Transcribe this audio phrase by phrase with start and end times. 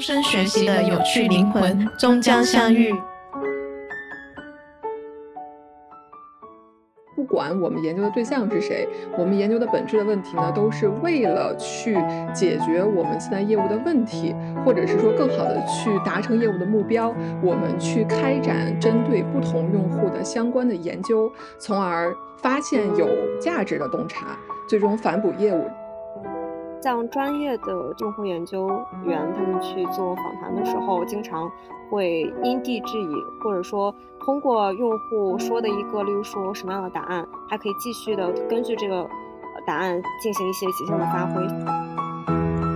[0.00, 2.90] 终身学习的有趣灵魂终将相遇。
[7.14, 8.88] 不管我们研究的对象是谁，
[9.18, 11.98] 我们研究的本质的问题呢，都是为了去
[12.32, 14.34] 解决我们现在业务的问题，
[14.64, 17.14] 或者是说更好的去达成业务的目标。
[17.42, 23.06] 我们去开展针对不同用户的相关的研究，从而发现有
[23.38, 24.28] 价值的洞察，
[24.66, 25.68] 最终反哺业务。
[26.82, 28.68] 像专业的用户研究
[29.04, 31.50] 员，他们去做访谈的时候，经常
[31.90, 33.94] 会因地制宜，或者说
[34.24, 39.06] 通过用户说的一个，例如说什么样的答案，还可以继续的根据这个
[39.66, 41.46] 答案进行一些即兴的发挥。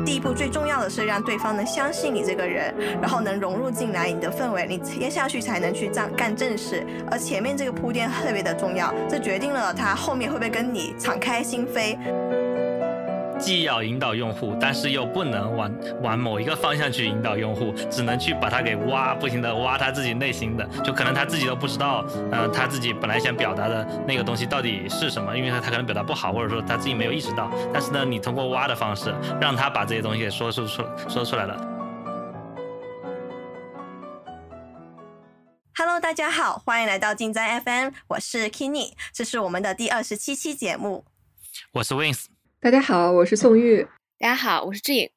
[0.04, 6.86] 第一步最重要的是让对方能相信你这个人，然后能融入进来你的氛围，你接下去才能去干干正事。
[7.10, 11.96] 而前面这个铺垫特别的重要，这决定了他后面会不会跟你敞开心扉。
[13.38, 27.50] 既要引导用户，但是又不能往往某一个方向去引导用户，只能去把他给挖，不停的挖他自己内心的，就可能他自己都不知道，呃，他自己本来想表达的那个东西到底是什么，因为他他可能表达不好，或者说他自己没有意识到。
[27.72, 31.70] 但是呢，你通过挖的方式，让他把这些东西给说出出说出来了。
[35.76, 41.04] Hello，大家好，欢迎来到进哉 FM，我是 Kenny，这是我们的第二十七期节目，
[41.72, 42.33] 我是 Wins。
[42.64, 43.86] 大家好，我是宋玉。
[44.18, 45.10] 大家好，我是志颖。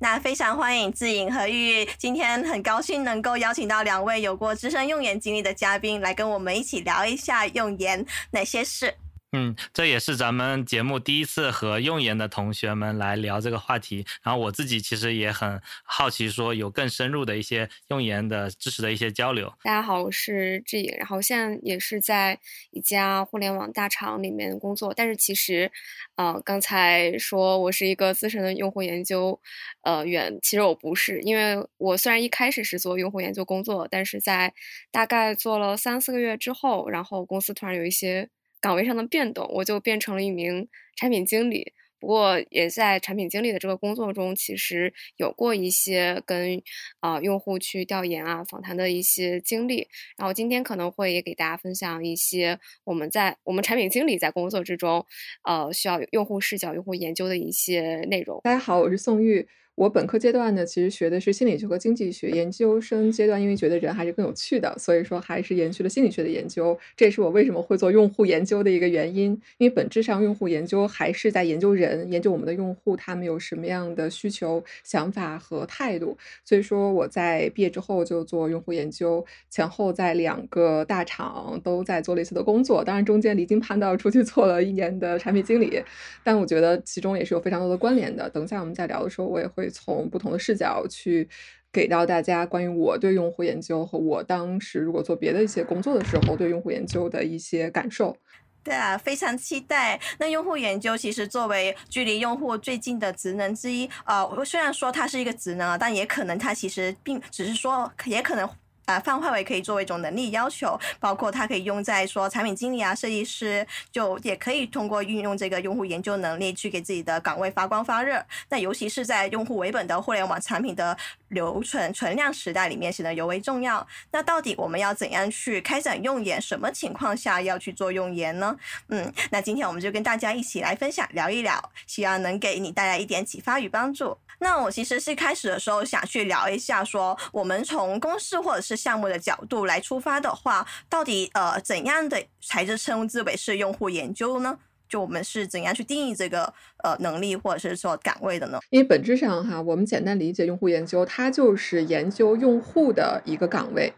[0.00, 8.94] 那非常欢迎志颖和玉玉，今天很高兴能够邀请到两位有过资深用眼经历的嘉宾来跟我们一起聊一下用眼哪些事。
[9.36, 14.06] 嗯，这也是咱们节目第一次和用研的同学们来聊这个话题。
[14.22, 19.52] 然后我自己其实也很好奇，说有更深入的一些用研的知识的一些交流。
[19.64, 22.38] 大家好，我是志颖，然后现在也是在
[22.70, 24.94] 一家互联网大厂里面工作。
[24.94, 25.68] 但是其实，
[26.14, 29.40] 呃，刚才说我是一个资深的用户研究
[29.82, 34.54] 呃员，其实我不是，因为我虽然一开始是做用户研究工作，但是在
[34.92, 38.28] 大概做了三四个月之后，然后公司突然有一些。
[38.64, 40.66] 岗位上的变动，我就变成了一名
[40.96, 41.74] 产品经理。
[42.00, 46.62] 不过，也在产品经理的这个工作中，其实有过一些跟
[47.00, 49.86] 啊用户去调研啊、访谈的一些经历。
[50.16, 55.04] 然后今天可能会也给大家分享一些我们在我们产品经理在工作之中，
[55.42, 58.40] 呃，需要用户视角、用户研究的一些内容。
[58.44, 59.46] 大家好，我是宋玉。
[59.76, 62.30] 我本科阶段呢，其实学的是心理学和经济学。
[62.30, 66.78] 研究生阶段，因为觉得人还是更有趣的，所以说还是延续了心理学的研究。
[66.96, 69.32] 这也是我为什么会做用户研究的一个原因。
[69.58, 76.16] 因为本质上，用户研究还是在研究人，研究我们的用户他们有什么样的需求、想法和态度。
[76.44, 82.84] 所以说，我在毕业之后就做用户研究，前后在两个大厂都在做类似的工作。
[82.84, 85.82] 当然，中间离经叛道出去做了一年的产品经理，
[86.22, 88.30] 但我觉得其中也是有非常多的关联的。
[88.30, 89.63] 等一下我们在聊的时候，我也会。
[89.70, 91.28] 从不同的视角去
[91.72, 98.16] 给到大家关于我对用户研究和我当时如果做别的一些工作的时候对用户研究的一些感受。
[98.62, 100.00] 对啊，非常期待。
[100.18, 108.48] 那用户研究其实作为距离用户最近的职能之一，呃，虽然说它是一个职能啊，但也可能它其实并只是说，也可能。
[108.86, 118.24] 啊，泛化为可以作为一种能力要求，包括它可以用在说产品经理啊、设计师，就也可以通过运用这个用户研究能力去给自己的岗位发光发热。
[118.48, 120.96] 那尤其是在用户为本的互联网产品的
[121.28, 123.86] 留存存量时代里面，显得尤为重要。
[124.10, 126.40] 那到底我们要怎样去开展用研？
[126.40, 128.56] 什么情况下要去做用研呢？
[128.88, 134.18] 嗯，那今天我们就跟大家一起来分享聊一聊，希望能给你带来一点启发与帮助。
[134.44, 144.58] 那我其实是开始的时候想去聊一下，说我们从公司或者是项目的角度来出发的话，到底呃怎样的才是称之为是用户研究呢？
[144.86, 146.52] 就我们是怎样去定义这个
[146.84, 148.60] 呃能力或者是说岗位的呢？
[148.68, 153.94] 因为本质上哈，我们简单理解用户研究，它就是研究用户的一个岗位。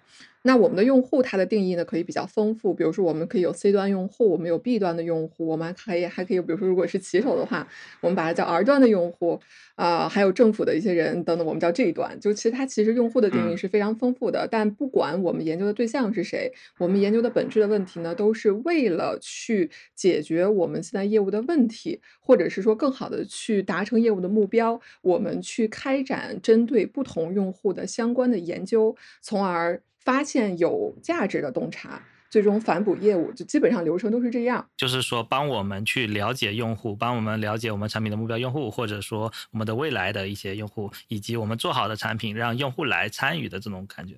[0.46, 2.72] 那我们的用户它的定义呢，可以比较丰富。
[2.72, 7.66] 比如说，我们可以有 C 端用户，我们有 B 端的用户，我们可以还可以，比如说，如果是骑手的话，
[8.00, 9.40] 我们把它叫 R 端的用户
[9.74, 12.18] 啊，还有政府的一些人等等，我们叫这一端。
[12.20, 14.46] 就其实它其实用户的定义是非常丰富的。
[14.48, 24.80] 但不管我们研究的对象是谁，我们研究的本质的问题呢，都是为了去解决我们现在业务的问题，或者是说更好的去达成业务的目标。
[25.02, 29.82] 我们去开展针对不同用户的相关的研究，从而。
[30.06, 32.00] 发现有价值的洞察，
[32.30, 34.64] 最终反哺业务，就基本上流程都是这样。
[34.76, 44.14] 就是说，帮我们去了解用户，帮我们了解我们产品的目标用户，或者说我们的未来的一些用户，以及我们做好的产品让用户来参与的这种感觉。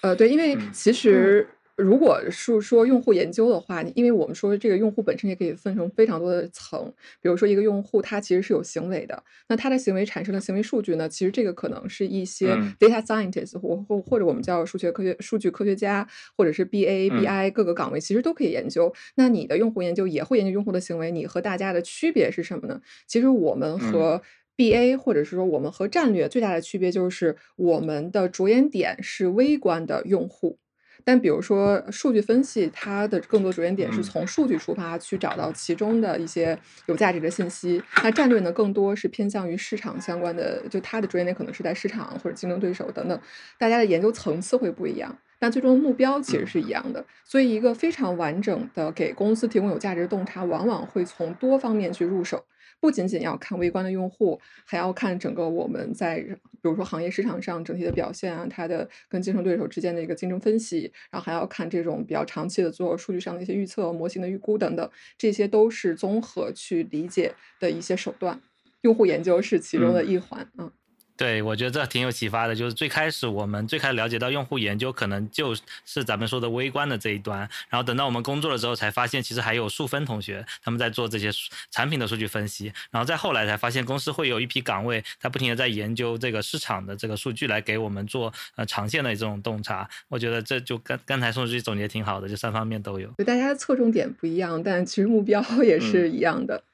[0.00, 18.92] 呃，对，因为其实如果是说用户研究的话，因为我们说这个用户本身也可以分成非常多的层，比如说一个用户他其实是有行为的，那他的行为产生的行为数据呢，其实这个可能是一些 data scientist 或或或者我们叫数学科学数据科学家，或者是 BA BI 各个岗位其实都可以研究。
[19.14, 22.80] 那你的用户研究也会研究用户的行为，你和大家的区别是什么呢？
[23.06, 24.20] 其实我们和
[24.56, 30.58] BA 或者是说我们和战略最大的区别就是我们的着眼点是微观的用户。
[31.04, 37.82] 但比如说数据分析，它的更多着眼点是从数据出发去找到其中的一些有价值的信息。
[38.02, 43.20] 那战略呢，更多是偏向于市场相关的，就它的着眼点可能是在市场或者竞争对手等等。
[43.58, 47.04] 大家的研究层次会不一样，但最终的目标其实是一样的。
[47.24, 52.44] 所以，一个非常完整的给公司提供有价值的洞察，往往会从多方面去入手。
[52.82, 68.40] 不仅仅要看微观的用户，还要看整个我们在比如说行业市场上整体的表现啊，它的跟竞争对手之间的一个竞争分析，然后还要看这种比较长期的做数据上的一些预测、模型的预估等等，这些都是综合去理解的一些手段。
[68.80, 70.72] 用户研究是其中的一环啊。
[71.14, 72.54] 对，我觉得这挺有启发的。
[72.54, 75.54] 就是最开始我们最开始了解到用户研究，可能就
[75.84, 77.40] 是咱们说的微观的这一端。
[77.68, 81.30] 然后等到我们工作了之后，才发现其实还有数分同学他们在做这些
[81.70, 82.72] 产品的数据分析。
[82.90, 89.88] 然后再后来才发现，公司会有一批岗位，他不停的在研究这个市场的这个数据，来给我们做呃长线的这种洞察。
[90.08, 93.08] 我觉得这就刚刚才宋书记总结挺好的，就三方面都有。
[93.24, 96.64] 大家的侧重点不一样，但其实目标也是一样的。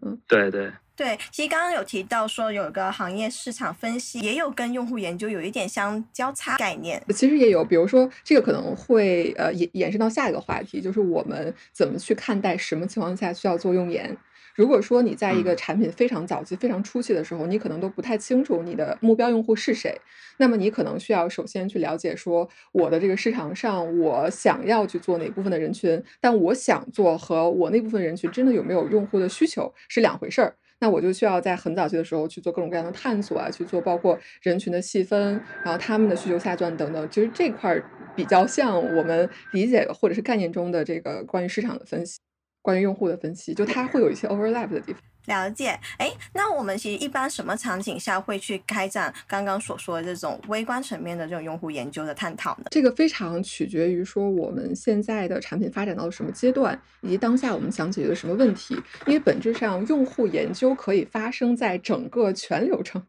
[0.00, 0.72] 嗯，对对。
[0.98, 7.00] 对，其实刚刚有提到说有个行业市场分析，也有跟用户研究有一点相交叉概念。
[7.10, 14.16] 其实也有，比如说这个可能会呃延延伸到下一个话题，就是我们怎么去看待什么情况下需要做用研。
[14.56, 19.96] 如果说你在一个产品非常早期、非常初期的时候，你可能都不太清楚你的目标用户是谁，
[20.38, 30.52] 那么你可能需要首先去了解说我的这个市场上我想要去做哪部分的人群，但我想做和我那部分人群真的有没有用户的需求是两回事儿。
[30.80, 37.08] 那我就需要在很早期的时候去做各种各样的探索啊，去做包括人群的细分，然后他们的需求下钻等等。
[37.10, 37.84] 其实这块儿
[38.14, 42.18] 比较像我们理解或者是概念中的这个关于市场的分析，
[42.62, 45.02] 关于用户的分析，就它会有一些 overlap 的地方。
[45.28, 52.64] 了解，哎，那我们其实一般什么场景下会去开展刚刚所说的这种微观层面的这种用户研究的探讨呢？
[52.70, 58.74] 这个非常取决于说我们现在的产品发展到了什么阶段，以及当下我们想解决的什么问题。
[59.06, 63.00] 因为本质上，用户研究可以发生在整个全流程。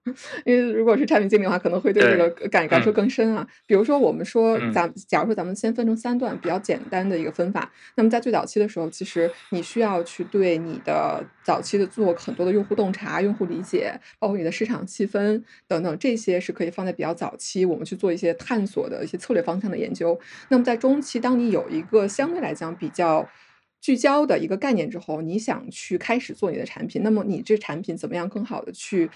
[0.46, 3.48] 因为如果是产品经理的话，可能会对这个感感受更深啊。
[3.66, 20.20] 比如说，我们说咱假如说咱们先分成三段比较简单的一个分法，那么在最早期的时候，其实你需要去对你的早期的做很多的用户洞察、用户理解，包括你的市场细分等等，这些是可以放在比较早期，我们去做一些探索的一些策略方向的研究。
[20.50, 23.28] 那么在中期，当你有一个相对来讲比较
[23.82, 29.10] 聚焦的一个概念之后，你想去开始做你的产品，那么你这产品怎么样更好的去？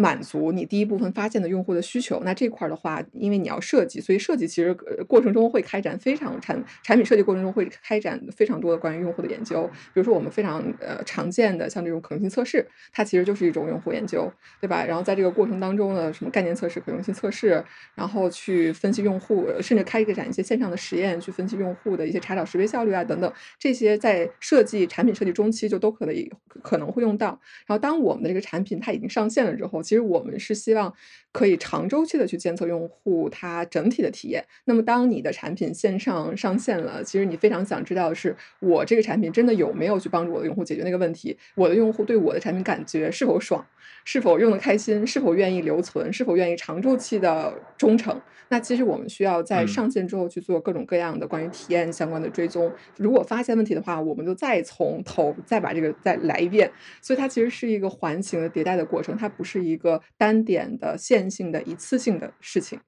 [0.00, 9.68] 满足你第一部分发现的用户的需求，那这块儿的话，因为你要设计，所以设计其实呃过程中会开展非常产产品设计过程中会开展非常多的关于用户的研究。
[9.92, 14.84] 比如说我们非常呃常见的像这种可能性测试，它其实就是一种用户研究，对吧？
[14.84, 17.62] 然后在这个过程当中呢，什么概念测试、可用性测试，
[17.94, 26.32] 然后去分析用户，甚至开展一些线上的实验，去分析用户的一些查找识别效率啊等等，这些在设计产品设计中期就都可以
[26.62, 27.38] 可能会用到。
[27.66, 30.94] 然后当我们的这个产品它已经上线了之后，其实我们是希望
[31.32, 34.44] 可以长周期的去监测用户他整体的体验。
[34.66, 41.36] 那么，当你的产品线上上线了，其实你非常想知道的是，我这个产品真的有没有去帮助我的用户解决那个问题？
[41.56, 43.66] 我的用户对我的产品感觉是否爽？
[44.04, 45.04] 是否用的开心？
[45.04, 46.12] 是否愿意留存？
[46.12, 48.20] 是否愿意长周期的忠诚？
[48.48, 52.72] 那其实我们需要在上线之后去做各种各样的关于体验相关的追踪。
[52.96, 56.70] 如果发现问题的话，我们就再从头再把这个再来一遍。
[57.00, 62.80] 所以它其实是一个环形的迭代的过程，它不是一一个单点的线性的一次性的事情。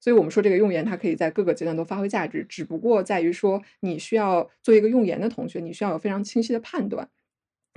[0.00, 7.08] 所以我们说这个用研它可以在各个阶段都发挥价值，只不过在于说你需要做一个用研的同学，你需要有非常清晰的判断。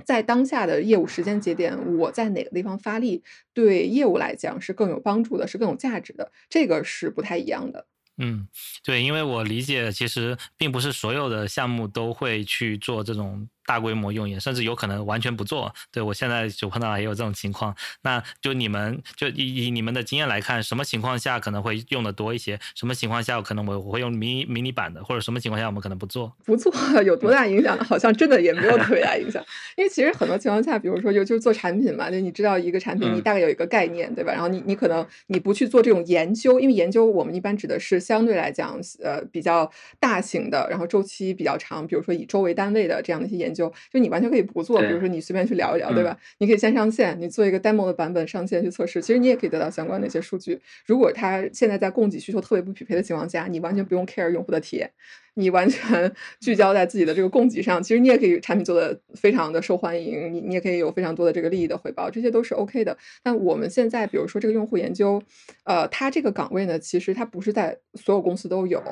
[0.04, 3.22] 在当下的业务时间节点，我在哪个地方发力，
[3.54, 7.86] 对业务来讲是更有帮助的，是更有价值的，这个是不太一样的。
[8.18, 8.48] 嗯，
[8.82, 15.72] 对，因为我理解，其实并不是所有的项目都会去做这种大规模用眼，甚至有可能完全不做。
[15.92, 17.74] 对我现在就碰到也有这种情况。
[18.02, 22.58] 那就你们就以以你们的经验来看，什么情况下可能会用的多一些？
[22.74, 25.02] 什么情况下可能我我会用迷迷你版的？
[25.04, 26.34] 或者什么情况下我们可能不做？
[26.44, 27.76] 不做有多大影响？
[27.84, 29.42] 好像真的也没有特别大影响。
[29.76, 34.32] 因为其实很多情况下，比如说就就是做产品嘛，就你知道一个产品，你大概有一个概念，对吧？
[34.32, 46.16] 然后你你可能你不去做这种研究，因为研究我们一般指的是相对来讲呃比较大型的，然后周期比较长，比如说以周为单位的这样的一些研究，就就你完全可以不做，比如说你随便去聊一聊，对吧？
[46.38, 50.60] 你可以先上线，你做一个 demo 的版本上线去测试，其实你也可以得到相关的一些数据。
[50.84, 54.90] 如果它现在在供给需求特别不匹配的情况下，你完全不用 care 用户的体验。
[55.38, 56.10] 你完全
[56.40, 62.96] 聚焦在自己的这个供给上，其实你也可以产品做的非常的受欢迎，你你也可以有非常多的这个利益的回报，这些都是 OK 的。
[63.22, 65.22] 但我们现在比如说这个用户研究，
[65.64, 68.82] 呃，它这个岗位呢，其实它不是在所有公司都有。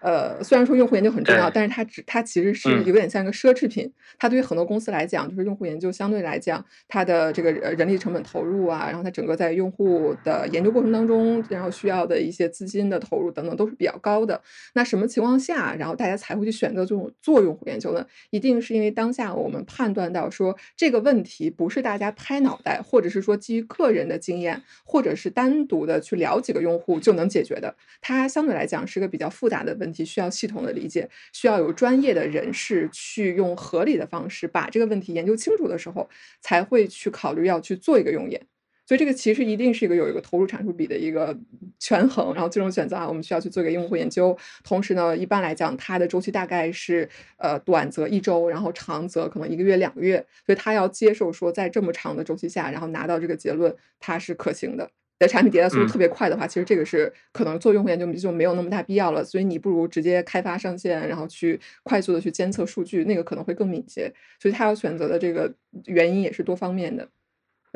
[0.00, 3.92] 呃，虽然说用户研究很重要，但是它只它其实是有点像一个奢侈品。
[4.18, 14.40] 它对于很多公司来讲，就是用户研究相对来讲，它的这个人力成本投入啊，然后它整个在用户的研究过程当中，然后需要的一些资金的投入等等都是比较高的。
[14.74, 18.06] 那什么情况下，然后大家才会去选择这种做用户研究呢？
[18.30, 27.74] 一定是因为当下我们判断到说这个问题不是大家拍脑袋，或者是说基于个人的经验，或者是单独的去聊几个用户就能解决的。
[28.00, 29.87] 它相对来讲是个比较复杂的问。
[29.88, 36.08] 问题需要系统的理解，需要有专业的人士去用合理的方式把这个问题研究清楚的时候，
[36.40, 38.46] 才会去考虑要去做一个用眼。
[38.86, 41.36] 所以这个其实一定是一个有一个投入产出比的一个
[41.78, 42.32] 权衡。
[42.32, 44.34] 然后最终选择啊，我们需要去做一个用户研究。
[44.64, 50.24] 同时呢，一般来讲，它的周期大概是呃短则一周，然后长则可能一个月两个月。
[50.46, 54.90] 所以他要接受说，在这么长的周期下，然后拿到这个结论，它是可行的。
[55.18, 59.24] 的产品迭代速度特别快的话，其实这个是可能做用户研究就没有那么大必要了。
[59.24, 64.12] 所以你不如直接开发上线，然后去快速的去监测数据，那个可能会更敏捷。
[64.38, 65.52] 所以他要选择的这个
[65.86, 67.08] 原因也是多方面的，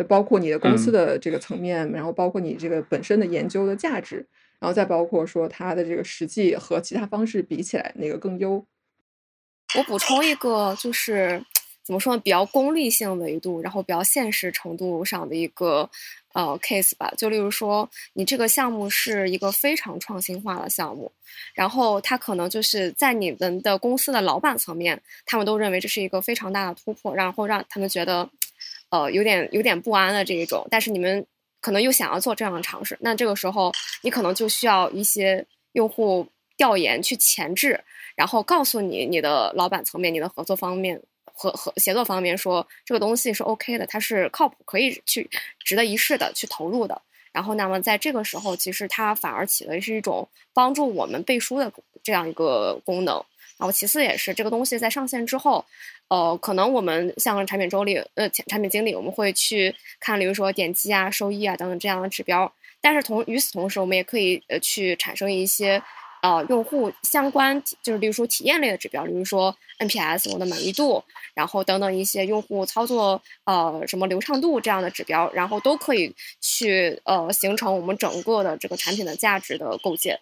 [0.09, 4.27] 包括你的公司的这个层面，然后包括你这个本身的研究的价值，
[4.61, 8.65] 然后再包括说它的这个实际和其他方式比起来哪个更优。
[9.77, 11.43] 我补充一个，就是
[11.85, 15.89] 怎么说呢，比较功利性维度，然后比较现实程度上的一个。
[16.35, 21.13] 呃，case 吧，就例如说，你这个项目是一个非常创新化的项目，
[21.53, 28.27] 然后它可能就是在你们的公司的老板层面，他们都认为这是一个非常大的突破，然后让他们觉得，
[28.89, 30.67] 呃，有点有点不安的这一种。
[30.71, 31.23] 但是你们
[31.61, 33.71] 可能又想要做这样的尝试，那这个时候
[34.01, 37.79] 你可能就需要一些用户调研去前置，
[38.17, 41.03] 然后告诉你你的老板层面、你的合作方面。
[41.33, 45.29] 和和协作方面说，这个东西是 OK 的，它是靠谱，可以去
[45.65, 47.01] 值得一试的，去投入的。
[47.33, 51.73] 然后，那么在这个时候，其实它反而起的是一种帮助我们背书的
[52.03, 53.15] 这样一个功能。
[53.57, 55.65] 然后，其次也是这个东西在上线之后，
[56.09, 62.53] 呃，可能我们像产品周里，呃，产品经理，我们会去看，比如说点击啊、收益啊等等这样的指标。
[62.81, 65.83] 但是同与此同时，我们也可以呃去产生一些。
[66.23, 71.03] 呃，用户相关就是，例如说体验类的指标，比如说 NPS 我的满意度，
[71.35, 80.21] 然后等等一些用户操作呃什么流畅度这样的指标，然后都可以去呃形成我们整个的这个产品的价值的构建。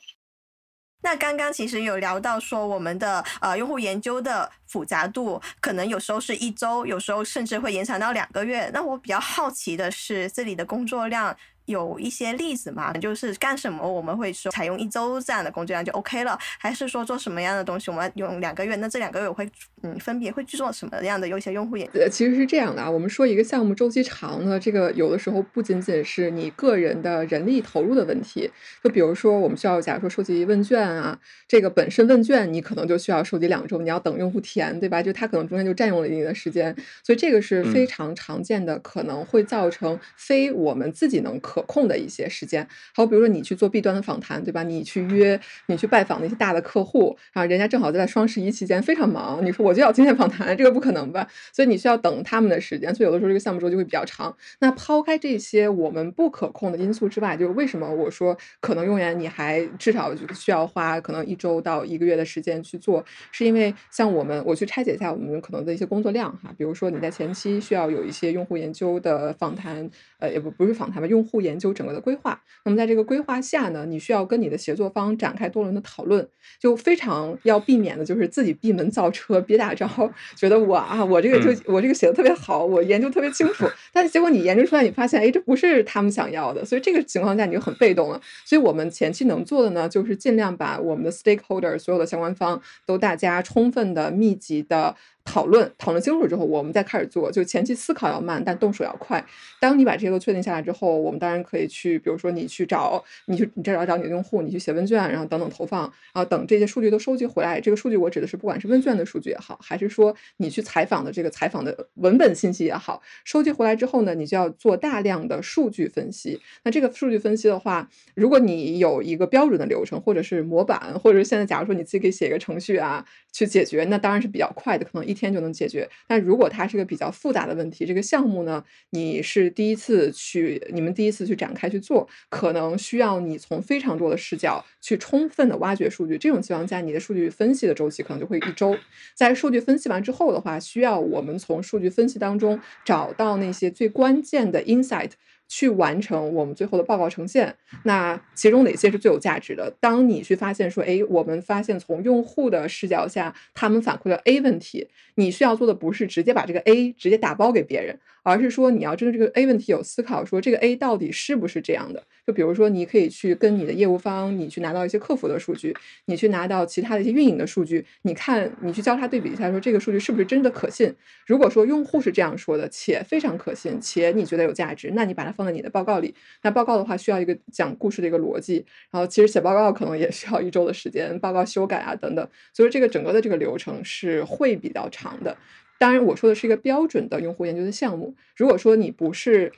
[1.03, 8.71] 那刚刚其实有聊到说，我们的呃用户研究的复杂度可能有时候是一周，有时候甚至会延长到两个月。
[8.73, 11.37] 那我比较好奇的是，这里的工作量。
[11.67, 18.75] 有一些例子嘛，就是干什么我们会说采用一周这样的工作量就 OK 了，还是说做什么样的东西我们用两个月？
[18.77, 19.49] 那这两个月我会
[19.83, 28.51] 嗯分别会去做什么样的有一些用户也呃其实是这样的啊，我们说一个项目周期长呢，这个有的时候不仅仅是你个人的人力投入的问题，
[28.83, 35.03] 就比如说我们需要假如说收集问卷啊，这个本身问卷你可能就需要收集两周，你要等用户填，对吧？
[35.03, 36.75] 就它可能中间就占用了一定的时间，
[37.05, 41.65] 所以这个是非常常见的，可能会造成非我们自己能可。
[41.71, 44.65] 控的一些时间，好，比如说你去做 B 端的访谈，对吧？
[44.65, 51.29] 你去约，你去拜访那些大的客户，啊，人家正好在双十一期间非常忙，你说我就要今天访谈，这个不可能吧？
[51.53, 54.35] 所以你需要等他们的时间，所以有的时候这个项目周期会比较长。
[54.59, 69.89] 那抛开这些我们不可控的因素之外，就是为什么我说可能用眼你还至少需要花可能一周到一个月的时间去做，是因为像我们，我去拆解一下我们可能的一些工作量哈，比如说你在前期需要有一些用户研究的访谈，
[70.19, 71.51] 呃，也不不是访谈吧，用户研。
[71.51, 76.25] 研究整个的规划，那么在这个规划下呢，你需要跟你的协作方展开多轮的讨论，
[76.61, 79.89] 就非常要避免的就是自己闭门造车，别打招，
[80.37, 88.21] 觉得我啊，我这个就我这个写的特别好，我研究特别清楚， 但是结果你研究出来，你发现哎，这不是他们想要的，所以这个情况下你就很被动了。
[88.47, 94.95] 所以我们前期能做的呢，就是尽量把我们的 stakeholder 所有的相关方都大家充分的、密集的。
[95.25, 97.31] 讨论，讨论清楚之后，我们再开始做。
[97.31, 99.25] 就前期思考要慢，但动手要快。
[99.61, 107.61] 当你把这些都确定下来之后，我们当然可以去，比如说你去找，你去你这找找你的用户，你去写问卷，然后等等投放，然后等这些数据都收集回来。
[107.61, 116.41] 这个数据我指的是，不管是问卷的数据也好，还是说你去采访的这个采访的文本信息也好，收集回来之后呢，你就要做大量的数据分析。
[116.65, 125.89] 那这个数据分析的话，如果你有一个标准的流程，或者是模板，或者是现在假如说你自己可以写一个程序啊，去解决，那当然是比较快的，可能一天就能解决。
[126.07, 136.17] 但如果它是个比较复杂的问题，这个项目呢，你是第一次去，你们第一次去展开去做，可能需要你从非常多的视角去充分的挖掘数据。
[136.17, 138.77] 这种情况下，你的数据分析的周期可能就会一周。
[139.15, 145.11] 在数据分析完之后的话，需要我们从数据分析当中找到那些最关键的 insight。
[145.51, 147.53] 去完成我们最后的报告呈现，
[147.83, 149.69] 那其中哪些是最有价值的？
[149.81, 162.03] 当你去发现说，哎，我们发现从用户的视角下，他们反馈了 A 问题，你需要做的不是直接把这个 A 直接打包给别人，而是说你要针对这个 A 问题有思考，说这个 A 到底是不是这样的？
[162.27, 165.75] 就比如说，你可以去跟你的业务方，你去拿到一些客服的数据，
[166.05, 170.95] 你去拿到其他的一些运营的数据，你看，你去交叉对比一下，说这个数据是不是真的可信？
[171.27, 176.15] 如果说用户是这样说的，且非常可信，且你觉得有价值，那你把它放在你的报告里。
[176.43, 185.37] 那报告的话，需要一个讲故事的一个逻辑，然后其实写报告可能也需要一周的时间，报告修改啊等等，所以这个整个的这个流程是会比较长的。
[185.81, 188.15] 当然，我说的是一个标准的用户研究的项目。
[188.37, 189.51] 如果说你不是。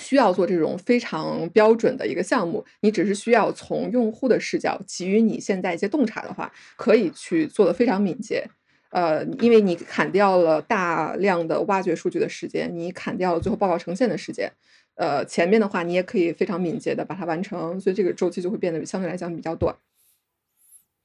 [0.00, 8.48] 需要做这种非常标准的一个项目，你只是需要从用户的视角给予你现在一些洞察的话，可以去做的非常敏捷。
[8.90, 14.48] 呃，因为你砍掉了大量的挖掘数据的时间，你砍掉了最后报告呈现的时间。
[14.94, 19.74] 呃，前面的话你也可以非常敏捷的把它完成，所以这个周期就会变得相对来讲比较短。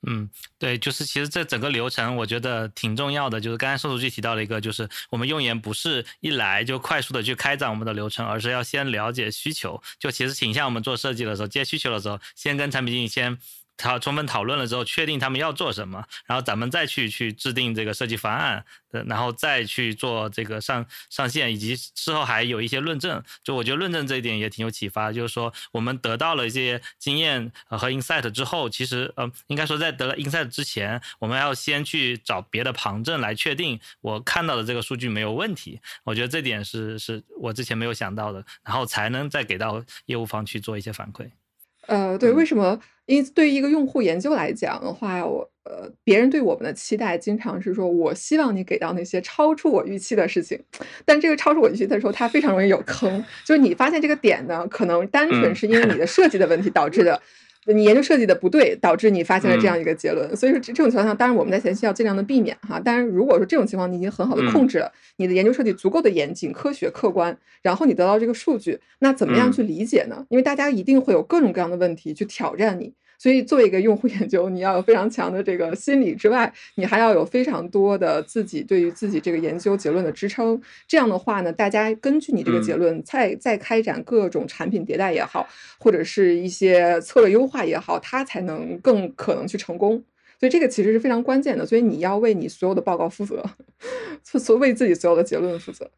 [0.06, 0.30] 嗯，
[0.60, 3.40] 对，就是其实这整个流程我觉得挺重要的。
[3.40, 9.82] 就是刚才宋书记提到了一个，就是我们用研不是一来就快速的去开展我们的流程，而是要先了解需求。
[10.00, 13.38] 就其实挺像我们做设计的时候，接需求的时候，先跟产品经理先。
[13.76, 23.22] 讨充分讨论了之后，确定他们要做什么，然后咱们再去去制定这个设计方案，然后再去做这个上上线，以及事后还有一些论证。
[23.44, 35.82] 就我觉得论证这一点也挺有启发，就是说我们得到了一些经验和 insight 之后，其实呃应该说在得了 insight 之前，我们要先去找别的旁证来确定我看到的这个数据没有问题。
[36.04, 41.30] 我觉得这点是是我之前没有想到的，然后才能再给到业务方去做一些反馈。
[41.88, 42.80] 呃，对，为什么？
[43.06, 50.58] 因为对于一个用户研究来讲的话，我呃，别人对我们的期待经常是说，我希望你给到那些超出我预期的事情。
[51.04, 53.24] 但这个超出我预期的时候，它非常容易有坑。
[53.46, 57.22] 就是你发现这个点呢，可能单纯是因为你的设计的问题导致的。
[57.68, 60.36] 你研究设计的不对，导致你发现了这样一个结论。
[60.36, 62.80] 所以说这这种情况下，当然我们在前期要尽量的避免哈。
[62.80, 70.26] 当然，如果说这种情况你已经很好的控制了，你的研究设计足够的严谨、科学、客观，然后你得到这个数据，那怎么样去理解呢？
[70.30, 72.94] 因为大家一定会有各种各样的问题去挑战你。
[73.18, 80.62] 所以，做一个用户研究，你要有非常强的这个心理之外，你还要有非常多的自己对于自己这个研究结论的支撑。
[80.88, 85.48] 这样的话呢，大家根据你这个结论，再再开展各种产品迭代也好，
[85.80, 90.04] 或者是一些策略优化也好，它才能更可能去成功。
[90.40, 91.66] 所以，这个其实是非常关键的。
[91.66, 93.44] 所以，你要为你所有的报告负责，
[94.24, 95.90] 所为自己所有的结论负责。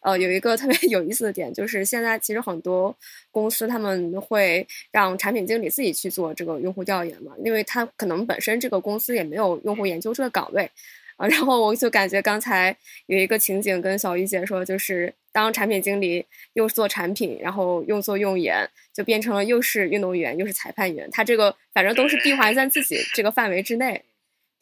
[0.00, 2.94] 呃，有一个特别 有意思的点，就是现在其实很多
[3.30, 10.70] 公司他们会让产品经理自己去做这个用户调研嘛，因为他可能本身这个公司也没有用户研究这个岗位
[11.16, 11.26] 啊。
[11.28, 24.02] 然后我就感觉刚才有一个情景跟小鱼姐说，就是当产品经理又做产品，然后又做用研，就变成了又是运动员又是裁判员，他这个反正都是闭环在自己这个范围之内。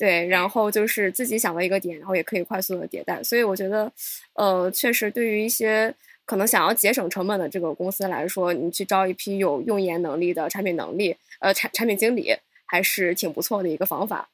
[0.00, 3.92] 对，然后就是自己想到一个点，然后也可以快速的迭代，所以我觉得，
[4.32, 12.34] 呃，确实对于一些可能想要节省成本的这个公司来说，你去招一批有用研能力的产品能力，呃，产产品经理
[12.64, 14.30] 还是挺不错的一个方法。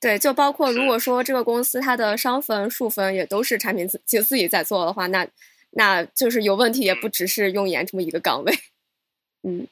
[0.00, 5.26] 对，就包括如果说这个公司它的商分、数分也都是产品自自己在做的话，那
[5.70, 8.54] 那就是有问题，也不只是用研这么一个岗位，
[9.42, 9.66] 嗯。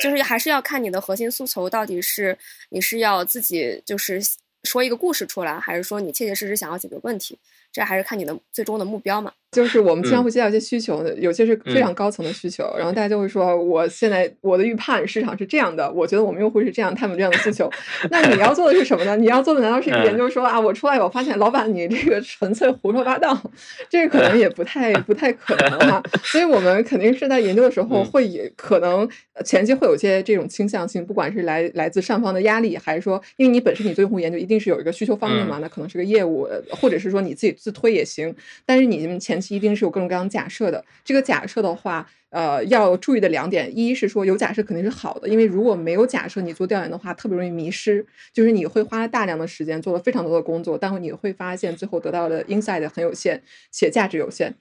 [0.00, 2.36] 就是还是要看你的核心诉求到底是
[2.70, 4.20] 你是要自己就是
[4.62, 7.38] 说一个故事出来，还是说你切切实实想要解决问题，
[7.70, 9.32] 这还是看你的最终的目标嘛。
[9.54, 17.70] 就是我们经常嗯会接到一些需求，有些是非嗯常高层的需求，然后大家就会说，我现在我的预判市场是这样的，我觉得我们用户是这样，他们有这样的需求。
[18.10, 19.16] 那你要做的是什么呢？
[19.16, 23.40] 你要做的难道是研究说啊，我出来我发现老板你这个纯粹胡说八道，
[23.88, 26.02] 这个可能也不太 不太可能哈。
[26.24, 38.34] 所以我们肯定是在研究的时候嗯会也可能呃前期会有一些这种倾向性，不管是来来自上方的压力，还是说因为你本身你做用户研究一定是有一个需求方的嘛，那可能是个业务，呃或者是说你自己自推也行。
[38.66, 40.82] 但是你们前期一定是有各种各样假设的。
[41.04, 54.54] 这个假设的话，呃，要注意的两点，一是说有假设肯定是好的，因为如果没有假设，你做调研的话，特别容易迷失，就是你会花了大量的时间做了非常多的工作，但是你会发现最后得到的 insight 很有限，且价值有限。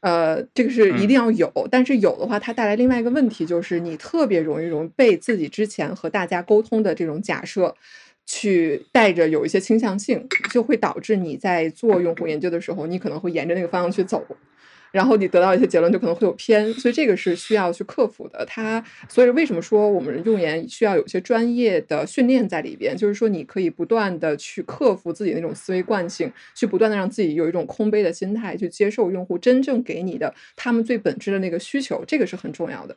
[0.00, 7.76] 呃，这个是一定要有，但是有的话，它带来另外一个问题，就是你特别容易容易被自己之前和大家沟通的这种假设。
[8.32, 14.24] 去带着有一些倾向性，就会导致你在做用户研究的时候，你可能会沿着那个方向去走，
[14.92, 18.44] 然后你得到一些结论就可能会有偏，所以这个是需要去克服的。
[18.46, 32.96] 它所以为什么说我们用研需要有一些专业的训练在里边，就是说你可以不断的去克服自己那种思维惯性，去不断的让自己有一种空杯的心态，去接受用户真正给你的他们最本质的那个需求，这个是很重要的。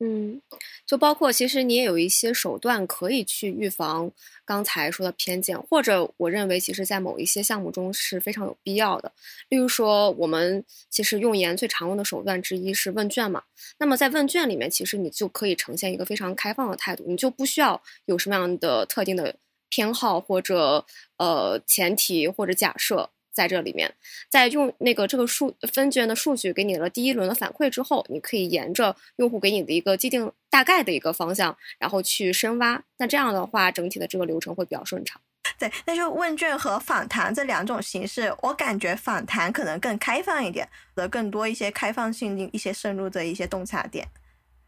[0.00, 0.42] 嗯，
[0.84, 4.10] 就包括其实你也有一些手段可以去预防
[4.44, 9.12] 刚才说的偏见，或者我认为其实在某一些项目中是非常有必要的。
[9.48, 13.44] 例如说，我们其实用研最常用的手段之一是问卷嘛。
[13.78, 19.36] 那么在问卷里面，其实你就可以呈现一个非常开放的态度，你就不需要有什么样的特定的
[19.68, 20.84] 偏好或者
[21.18, 23.10] 呃前提或者假设。
[23.32, 23.92] 在这里面，
[24.28, 32.82] 在用那个这个数分卷的数据给你了第一轮的反馈之后，你可以沿着用户给你的一个既定大概的一个方向，然后去深挖。
[32.98, 35.20] 那这样的话，整体的这个流程会比较顺畅。
[35.58, 44.06] 对，那就问卷和访谈这两种形式，我感觉访谈可能更开放一点，的更多一些开放性、一些深入的一些洞察点。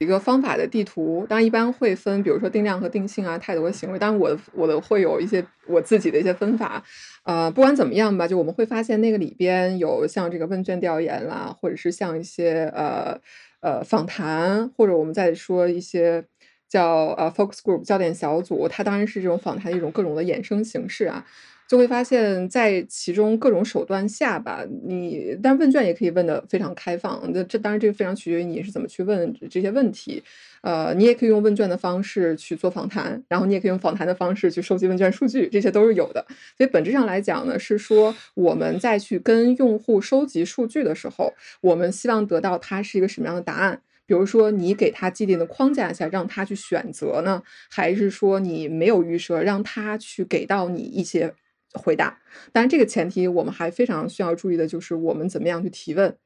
[0.04, 3.98] 一个方法的地图，当然一般会分，比如说定量和定性啊，态度和行为。
[3.98, 6.84] 当然我我的会有一些我自己的一些分法，
[7.24, 13.18] 呃，不管怎么样吧，就我们会发现那个里边有像这个问卷调研啦，或者是像一些呃
[13.60, 16.24] 呃访谈，或者我们再说一些
[16.68, 21.24] 叫呃 focus group 焦点小组，它当然是这种访谈的一种各种的衍生形式啊。
[21.66, 27.22] 就会发现，在其中各种手段下吧，你但问卷也可以问的非常开放。
[27.32, 30.22] 那这当然这个非常取决于你是怎么去问这些问题。
[30.60, 36.24] 呃，你也可以用问卷的方式去做访谈，然后你也可以用访谈的方式去收集问卷数据，这些都是有的。
[36.56, 43.80] 所以本质上来讲呢，是说我们在去跟用户收集数据的时候，我们希望得到它是一个什么样的答案。
[44.06, 51.32] 比如说，你给他既定的框架下让他去选择呢，还是说你没有预设，让他去给到你一些
[51.74, 52.18] 回答？
[52.52, 56.16] 但是，这个前提我们还非常需要注意的就是我们怎么样去提问。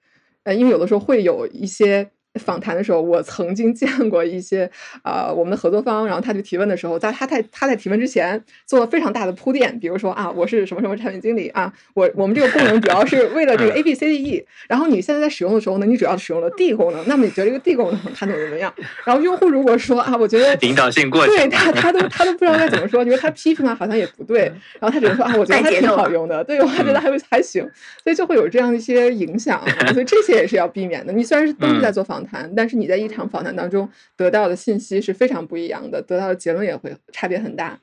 [0.44, 4.70] 呃，因为有的时候会有一些访谈的时候，我曾经见过一些
[5.02, 18.72] 呃我们的合作方，然后他去提问的时候，在他在他在提问之前做了非常大的铺垫，比如说啊，我是什么什么产品经理啊，我我们这个功能主要是为了这个 A B C D E，然后你现在在使用的时候呢，你主要使用了 D 功能，那么你觉得这个 D 功能它怎么怎么样？
[19.04, 27.62] 然后用户如果说啊，我觉得 引导性过对他他都他都不知道该怎么说，觉得他批评啊好像也不对，然后他只能说啊，我觉得还挺好用的，对我还觉得还还行，
[28.04, 29.60] 所以就会有这样一些影响，
[29.92, 31.12] 所以这些也是要避免的。
[31.12, 37.80] 你虽然是都是在做访谈，但是你在一场访谈当中得到的信息是非常不一样的，得到的结论也会差别很大。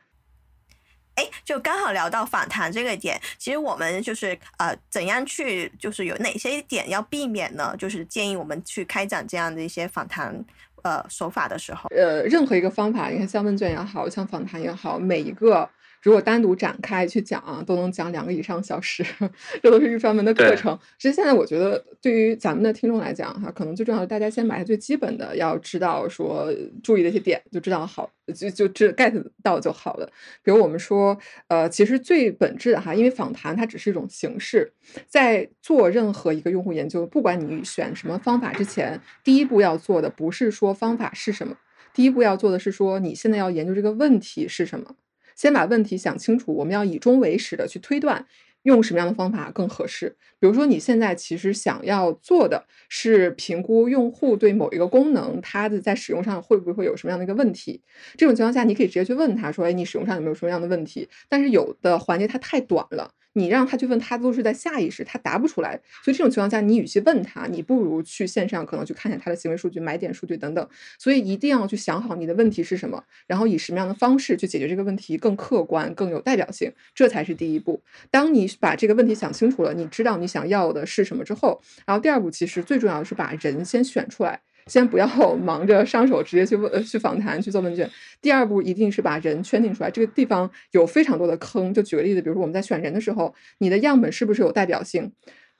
[1.15, 7.73] 哎，就刚好聊到访谈这个点，其实我们就是呃，怎样去就是有哪些点要避免呢？
[7.77, 10.43] 就是建议我们去开展这样的一些访谈
[10.83, 15.69] 呃手法的时候，呃，任何一个方法，你看像问卷也好像访谈也好，每一个
[16.05, 19.03] 如果单独展开去讲啊，都能讲两个以上小时，
[19.63, 20.77] 这都是一个专门的课程。
[20.99, 30.05] 其实现在我觉得，对于咱们的听众来讲哈，可能最重要的，大家先把它最基本的要知道说注意的一些点，就知道好，就就知 get 到就好了。
[30.43, 34.71] 比如我们说，呃，其实最本质的哈，因为访谈它只是一种形式，
[35.07, 41.57] 在做任何一个用户研究，不管你选什么方法之前，第一步要做的不是说方法是什么，
[41.95, 44.95] 第一步要做的是说你现在要研究这个问题是什么。
[45.35, 48.25] 先把问题想清楚，我们要以终为始的去推断
[48.63, 50.15] 用什么样的方法更合适。
[50.39, 57.81] 比如说，你现在其实想要做的是评估用户对某一个功能，它的在使用上会不会有什么样的一个问题。
[58.17, 63.11] 这种情况下，你可以直接去问他说：“哎，你使用上有没有什么样的问题？”但是有的环节它太短了。
[63.37, 65.77] 你让他去问，他都是在下意识，他答不出来。
[66.01, 70.67] 所以这种情况下，你与其问他，你不如去线上可能去看一下他的行为数据、买点数据等等。
[70.97, 77.81] 所以一定要去想好你的问题是什么，然后以什么样的方式去解决这个问题更客观、更有代表性，这才是第一步。
[78.09, 84.39] 当你把这个问题想清楚了，你知道你想要的是什么之后，然后第二步其实最重要的是把人先选出来。
[84.71, 87.89] 先不要 忙着上手，直接去问、去访谈、去做问卷。
[88.21, 89.91] 第二步一定是把人圈定出来。
[89.91, 91.73] 这个地方有非常多的坑。
[91.73, 95.11] 就举个例子，比如说我们在选人的时候，你的样本是不是有代表性？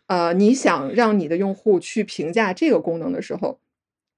[0.07, 3.59] 呃，你想让你的用户去评价这个功能的时候，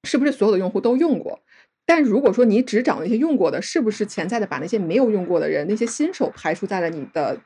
[0.04, 1.40] 是不是所有的用户都用过？
[1.84, 7.38] 但如果说你只找那些用过的，是不是潜在的把那些没有用过的人、那些新手排除在了你的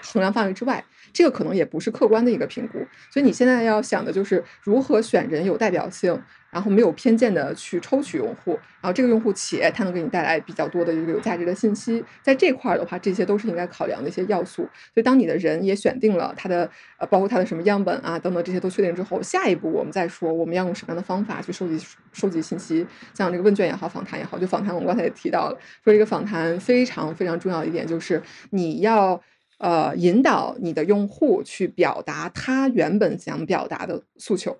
[0.00, 0.82] 衡量范围之外？
[1.12, 2.78] 这个可能也不是客观的一个评估。
[3.10, 6.20] 所以你现在要想的就是如何选人有代表性。
[6.50, 14.62] 然后没有偏见的去抽取用户，然后这个用户企业它能给你带来比较多的一个有价值的信息，在这块儿的话，这些都是应该考量的一些要素。
[14.92, 16.68] 所以当你的人也选定了他的
[16.98, 21.78] 呃，包括他的什么样本啊等等这些都确定之后，下一步我们再说我们要用什么样的方法去收集
[22.12, 28.20] 收集信息，像这个问卷也好，访谈也好，就访谈我们刚才也提到了，说这个访谈非常非常重要的一点就是
[28.50, 29.22] 你要
[29.60, 34.58] 呃引导你的用户去表达他原本想表达的诉求。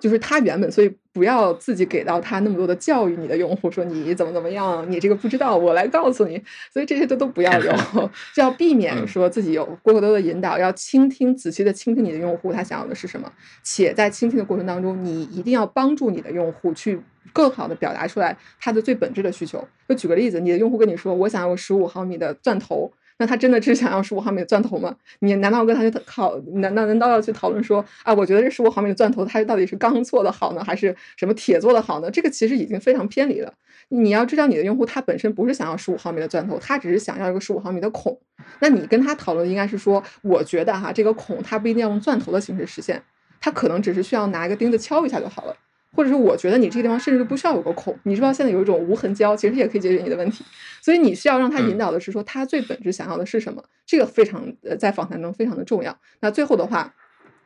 [0.00, 6.42] 就是他原本，所以不要自己给到他那么多的教育你的用户，说你怎么怎么样，你这个不知道，我来告诉你。
[6.70, 7.72] 所以这些都都不要有，
[8.34, 17.00] 就要避免说自己有过多的引导，要倾听，仔细的倾听你的用户他想要的是什么，且在倾听的过程当中，你一定要帮助你的用户去
[17.32, 19.66] 更好的表达出来他的最本质的需求。
[19.88, 22.92] 就举个例子，你的用户跟你说，我想要十五毫米的钻头。
[23.18, 24.94] 那他真的是想要十五毫米的钻头吗？
[25.20, 26.36] 你难道跟他去讨？
[26.54, 28.12] 难道难道要去讨论说啊？
[28.12, 32.10] 我觉得这十五毫米的钻头，它到底是钢做的好呢，还是什么铁做的好呢？
[32.10, 33.52] 这个其实已经非常偏离了。
[33.90, 38.18] 你要知道，你的用户他本身不是想要十五毫米的钻头，他只是想要一个十五毫米的孔。
[38.58, 43.00] 那你跟他讨论应该是说，我觉得哈，这个孔它不一定要用钻头的形式实现，
[43.40, 45.56] 它可能只是需要拿一个钉子敲一下就好了。
[45.94, 50.44] 或者是，我觉得你这个地方甚至都不需要有个孔，你知道现在有一种无痕胶，其实也可以解决你的问题。
[50.80, 55.96] 所以你需要让他引导的是说，他最本质想要的是什么，这个非常呃在访谈中非常的重要。
[56.20, 56.94] 那最后的话。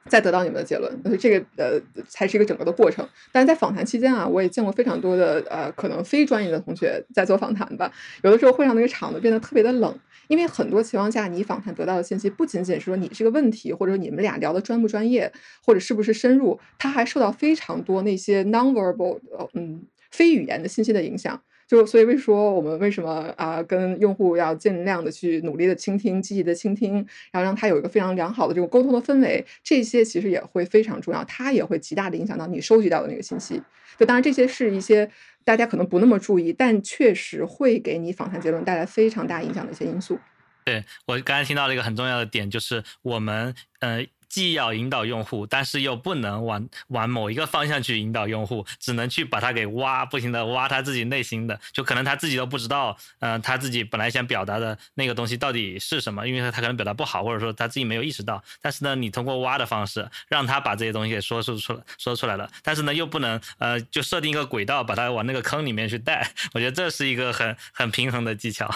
[0.06, 3.06] 再得到你们的结论，所以这个呃才是一个整个的过程。
[3.32, 7.92] 但是在访谈期间啊，我也见过非常多的呃可能非专业的同学在做访谈吧。
[8.22, 15.30] 有的时候会让那个场子变得特别的冷，因为很多情况下，你访谈得到的信息不仅仅是说你这个问题，或者你们俩聊的专不专业，
[15.64, 19.20] 或者是不是深入，它还受到非常多那些 nonverbal
[19.54, 21.42] 嗯非语言的信息的影响。
[21.68, 26.94] 就所以，为说我们为什么啊，跟用户要尽量的去努力的倾听，积极的倾听，
[27.30, 33.62] 然后让他有一个非常良好的这种沟通的氛围，这些其实也会非常重要，它也会极大的影响到你收集到的那个信息。
[33.98, 35.10] 就当然这些是一些
[35.44, 40.18] 大家可能不那么注意，但确实会给你访谈结论带来非常大影响的一些因素。
[40.64, 44.06] 对我刚才听到了一个很重要的点，就是我们呃。
[44.28, 58.42] 既要引导用户，但是又不能往往某一个方向去引导用户，只能去把他给挖，不停的挖他自己内心的，就可能他自己都不知道，嗯，他自己本来想表达的那个东西到底是什么，因为他可能表达不好，或者说他自己没有意识到。
[58.60, 62.50] 但是呢，你通过挖的方式，让他把这些东西说出出，说出来了。
[62.62, 66.30] 但是呢，又不能呃，就设定一个轨道，把他往那个坑里面去带。
[66.52, 68.68] 我觉得这是一个很很平衡的技巧。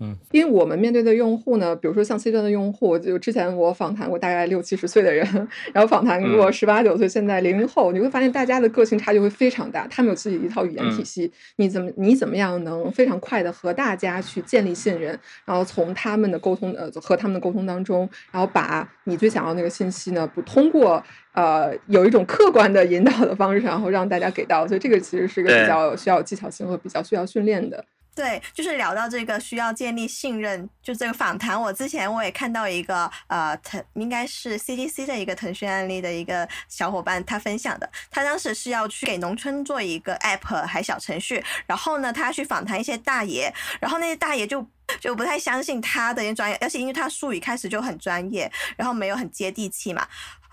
[0.00, 5.26] 嗯，因为我们面对的用户呢，比如说像 C 端的用户，就之前我访谈过大概六七十岁的人，
[5.74, 27.84] 然后访谈过十八九岁，现在零零后，你会发现大家的个性差距会非常大，他们有自己一套语言体系，你怎么你怎么样能非常快的和大家去建立信任，然后从他们的沟通呃和他们的沟通当中，然后把你最想要那个信息呢，不通过呃有一种客观的引导的方式，然后让大家给到，所以这个其实是一个比较需要技巧性和比较需要训练的。
[28.18, 50.04] 对，就是聊到这个需要建立信任，就这个访谈，我之前我也看到一个呃腾，应该是 CDC 的一个腾讯案例的一个小伙伴他分享的，他当时是要去给农村做一个 app 还小程序，然后呢，他去访谈一些大爷，然后那些大爷就就不太相信他的专业，而且因为他术语开始就很专业，然后没有很接地气嘛，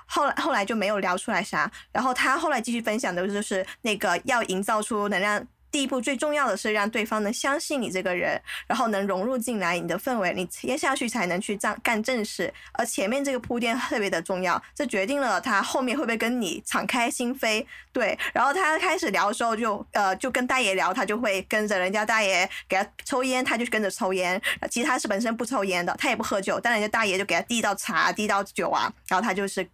[0.05, 5.43] 后来后来就没有聊出来啥，然后他后来继续分享的就是那个要营造出能让。
[5.75, 12.53] 第一步最重要的是让对方能相信你这个人，然后能融入进来你的氛围，你接下去才能去干干正事。
[12.71, 17.65] 而前面这个铺垫特别的重要，这决定了他后面会不会跟你敞开心扉。
[17.91, 24.41] 对，然后他开始聊的时候就呃就跟大爷聊，他就会跟着人家大爷给他抽烟，他就跟着抽烟。
[24.71, 29.67] 其实他是本身不抽烟的，他也不喝酒，但人家大爷就给他递到茶、递到酒啊，然后他就是。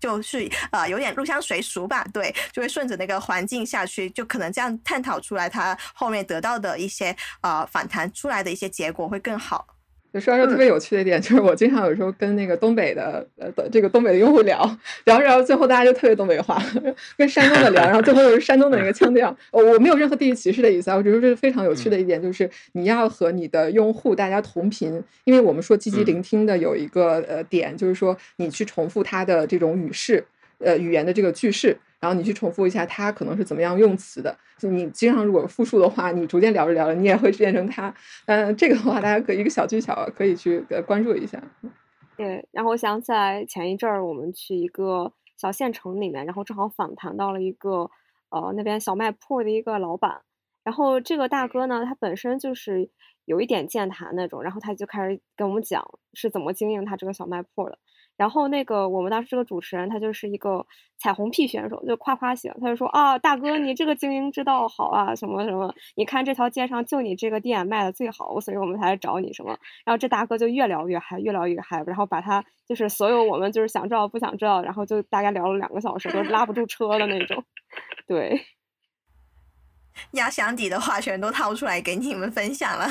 [0.00, 9.66] 就是呃有点入乡随俗吧，对，就会顺着那个环境下去，就可能这样探讨出来，他后面得到的一些呃反弹出来的一些结果会更好。
[10.12, 14.58] 就说到这特别有趣的一点，就是我经常有时候跟那个东北的呃这个东北的用户聊，
[15.04, 16.60] 聊着聊着最后大家就特别东北话，
[17.16, 19.34] 跟山东的聊，然后最后又是山东的那个腔调。
[19.52, 30.24] 我我没有任何地域歧视的意思啊，我只是这是非常有趣的一点，就是你要和你的用户大家同频，因为我们说积极聆听的有一个呃点，就是说你去重复他的这种语式，
[30.58, 31.76] 呃语言的这个句式。
[32.00, 34.36] 然后你去重复一下他可能是怎么样用词的。
[34.58, 37.94] 就你经常如果复述的话，你逐渐聊着聊着，你也会变成他。
[38.26, 41.42] 嗯，这个的话，大家可以一个小技巧可以去关注一下。
[42.16, 47.90] 对，然后我想起来前一阵儿我们去一个小县城里面，然后正好访谈到了一个
[48.30, 50.20] 呃那边小卖铺的一个老板。
[50.62, 52.90] 然后这个大哥呢，他本身就是
[53.24, 55.82] 有一点健谈那种，然后他就开始跟我们讲
[56.12, 57.78] 是怎么经营他这个小卖铺的。
[58.20, 60.66] 然后那个我们当时这个主持人他就是一个
[60.98, 69.56] 彩虹屁选手，就夸夸型，他就说啊，大哥你这个经营之道好啊，什么什么，你看这条街上就你这个店卖的最好，所以我们才来找你什么。
[69.86, 77.42] 然后这大哥就越聊越嗨，越聊越嗨，然后把他就是所有我们就是想知道不想知道，然后就大概聊了两个小时，都拉不住车的那种，
[78.06, 78.38] 对。
[80.10, 82.86] 压箱底的话全都掏出来给你们分享了。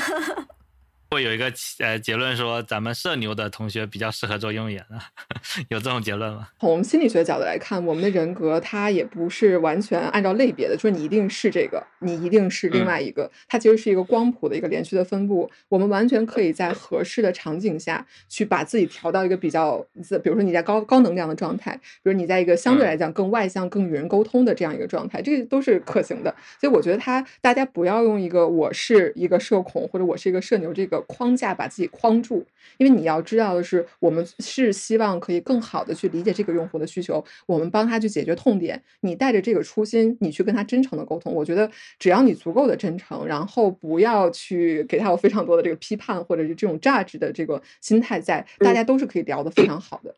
[1.12, 5.02] 会有一个呃结论说，咱们社牛的同学比较适合做用眼啊，
[5.70, 6.50] 有这种结论吗？
[6.60, 15.50] 从心理学角度来看，我们的人格它也不是完全按照类别的，就是你一定是这个，你一定是另外一个，它其实是一个光谱的一个连续的分布。
[15.68, 19.84] 我们完全可以在合适的场景下去把自己调到一个比较，
[20.24, 26.36] 比如说你在高高能量的状态，比如你在一个相对来讲更外向、更与人沟通的这样一个状态，这个都是可行的。
[26.62, 30.99] 所以我觉得他大家不要用一个我是一个社恐或者我是一个社牛这个。
[31.02, 32.46] 框架把自己框住，
[32.78, 38.82] 因为你要知道的是，我们是希望可以更好的去理解这个用户的需求，我们帮他去解决痛点。
[39.02, 50.16] 你带着这个初心，你去跟他真诚的沟通，我觉得只要你足够的真诚，然后不要去给他有非常多的这个批判或者是这种 judge 的这个心态在，大家都是可以聊得非常好的。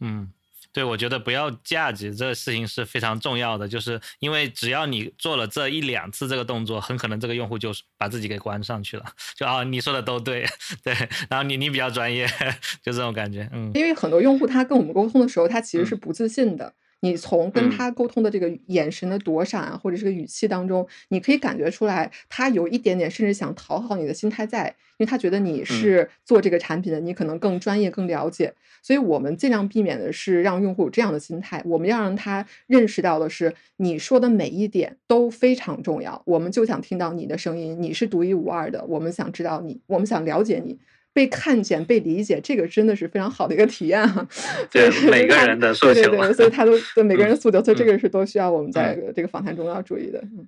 [0.00, 0.30] 嗯。
[0.72, 9.04] 对，我觉得不要价值这个事情是非常重要的，就是因为只要你做了这一两次这个动作，很可能这个用户就把自己给关上去了。
[9.36, 10.46] 就啊，你说的都对，
[10.84, 10.94] 对，
[11.28, 12.26] 然后你你比较专业，
[12.82, 13.70] 就这种感觉，嗯。
[13.74, 16.72] 因为很多用户他跟我们沟通的时候，他其实是不自信的。
[17.00, 28.54] 你从跟他沟通的这个眼神的躲闪啊，或者这个语气当中，你可以感觉出来，他有一点点甚至想讨好你的心态在，因为他觉得你是做这个产品的，你可能更专业、更了解。
[28.82, 40.78] 所以我们尽量避免的是让用户有这样的心态，我们要让他认识到的是，你说的每一点都非常重要，我们就想听到你的声音，你是独一无二的，我们想知道你，我们想了解你。
[41.12, 44.26] 被看见、被理解，这个真的是非常好的一个体验哈。
[44.70, 50.20] 对每个人的诉求，对对，所以他都 对每个人的诉求，所以这个是都需要我们在这个访谈中要注意的。
[50.20, 50.46] 嗯，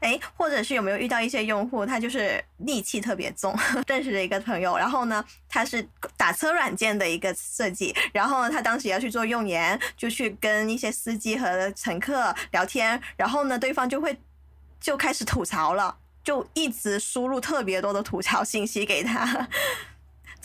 [0.00, 3.56] 哎，或者是有没有遇到一些用户，他就是戾气特别重？
[3.88, 5.84] 认识的一个朋友，然后呢，他是
[6.16, 14.16] 打车软件的一个设计，然后呢，他当时要去做用研，就去跟一些司机和乘客聊天，然后呢，对方就会
[14.80, 15.96] 就开始吐槽了。
[16.26, 19.48] 就一直输入特别多的吐槽信息给他，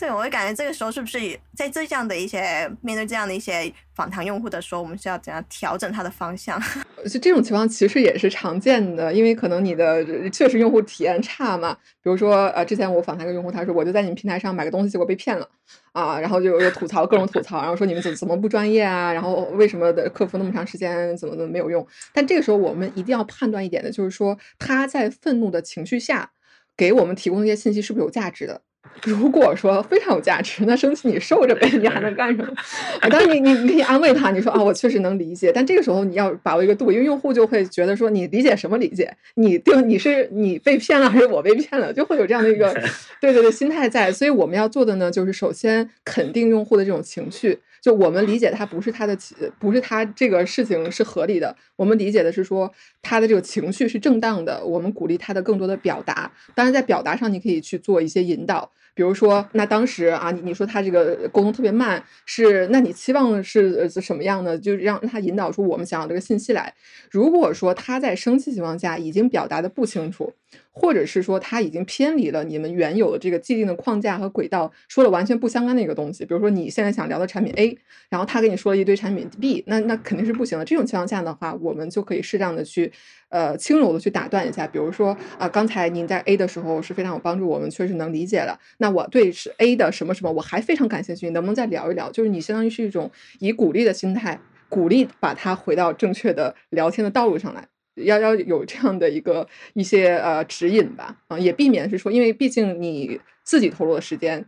[0.02, 3.72] 对我会感觉这个时候是不是在这样的一些面对这样的一些。
[3.94, 6.58] 访谈用户的时候，我们需要怎样调整它的方向？
[7.04, 11.74] 就这种情况其实也是常见的，因为可能你的确实用户体验差嘛。
[12.02, 15.46] 比如说，呃，之前我访谈一个用户，他说我就在你们平台上买个东西，结果被骗了
[15.92, 19.12] 啊，然后就又吐槽各种吐槽，然后说你们怎怎么不专业啊？
[19.12, 21.86] 然后为什么的客服那么长时间怎么怎么没有用？
[22.14, 26.30] 但这个时候我们一定要判断一点的就是说，他在愤怒的情绪下
[26.74, 28.62] 给我们提供的一些信息是不是有价值的？
[29.04, 32.52] 如果说非常有价值，那生气你受着呗，你还能干什么？
[33.10, 39.12] 当然，你你你可以安慰他，你说啊，我确实能理解，但这个时候你要把握一个度，因为用户就会觉得说你理解什么理解？
[39.36, 41.92] 你对你是你被骗了还是我被骗了？
[41.92, 42.72] 就会有这样的一个
[43.20, 44.12] 对对对心态在。
[44.12, 49.18] 所以我们要做的呢，就是首先肯定用户的这种情绪，就我们理解他不是他的
[49.58, 56.32] 不是他这个事情是合理的，我们理解的是说他的这个情绪是正当的，我们鼓励他的更多的表达。
[56.54, 58.70] 当然，在表达上你可以去做一些引导。
[58.94, 64.58] 比如说，那当时啊，你你说他这个沟通特别慢，是那你期望是什么样的？
[64.58, 66.74] 就是让他引导出我们想要这个信息来。
[67.10, 70.32] 如果说他在生气情况下已经表达的不清楚。
[70.74, 76.24] 或者是说他已经偏离了你们原有的这个既定的框架和轨道，说了完全不相干的一个东西。
[76.24, 77.76] 比如说你现在想聊的产品 A，
[78.08, 80.64] 然后他跟你说了一堆产品 B，那那肯定是不行的。
[80.64, 82.90] 这种情况下的话，我们就可以适当的去，
[83.32, 84.66] 呃，轻柔的去打断一下。
[84.66, 88.58] 比如说啊，刚才您在 A 的时候是非常有帮助，我们确实能理解了。
[88.76, 92.10] 那我对是 A 的什么什么我还非常感兴趣，能不能再聊一聊？
[92.12, 97.66] 就是你相当于是一种以鼓励的心态，鼓励把他回到正确的聊天的道路上来。
[97.94, 104.46] 要要有这样的一个一些呃指引吧，啊，也避免是说，因为毕竟你自己投入的时间。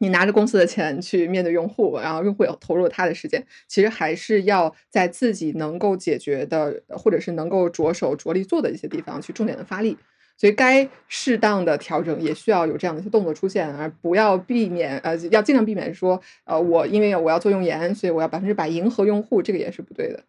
[0.00, 9.96] 你拿着公司的钱去面对用户，然后用户也投入他的时间，其实还是要在自己能够解决的，或者是能够着手着力做的一些地方去重点的发力。
[10.36, 20.24] 所以该适当的调整也需要有这样的一些动作出现，而不要避免呃，要尽量避免说呃，我因为我要做用研，所以我要百分之百迎合用户，这个也是不对的。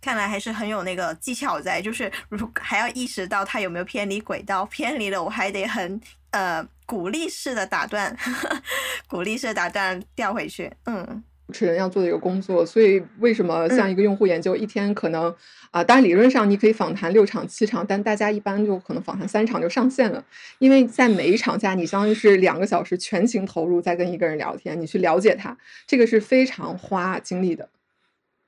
[0.00, 6.00] 看来还是很有那个技巧在，就是如还要意识到他有没有偏离轨道，偏离了我还得很
[6.30, 8.16] 呃鼓励式的打断，
[9.08, 11.22] 鼓励式的打断调回去，嗯。
[11.46, 15.34] 主持人要做的一个工作，所以为什么像一个用户研究，一天可能
[15.72, 20.24] 啊，当然理论上你可以访谈六场七场，但大家一般就可能访谈三场就上线了，
[20.60, 27.68] 因为在每一场下，你相当于是两个小时全情投入在跟一个人聊天，你去了解他，这个是非常花精力的。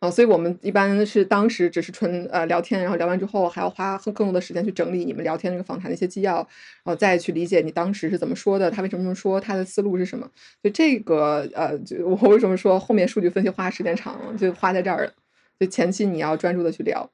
[0.02, 6.46] 啊，所以我们一般是当时只是纯呃聊天，然后聊完之后还要花更多的时间去整理你们聊天那个访谈的一些纪要，然
[6.86, 10.28] 后再去理解你当时是怎么说的，他为什么这么说，他的思路是什么。
[10.60, 15.12] 就这个呃，就我为什么说后面数据分析花时间长，就花在这儿了。
[15.60, 17.08] 就前期你要专注的去聊，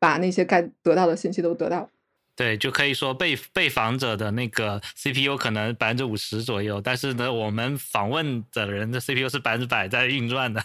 [0.00, 1.88] 把那些该得到的信息都得到。
[2.34, 10.60] 对，就可以说被被访者的那个 CPU 可能百分之五十左右，但是呢，我们访问的人的 CPU 是百分之百在运转的。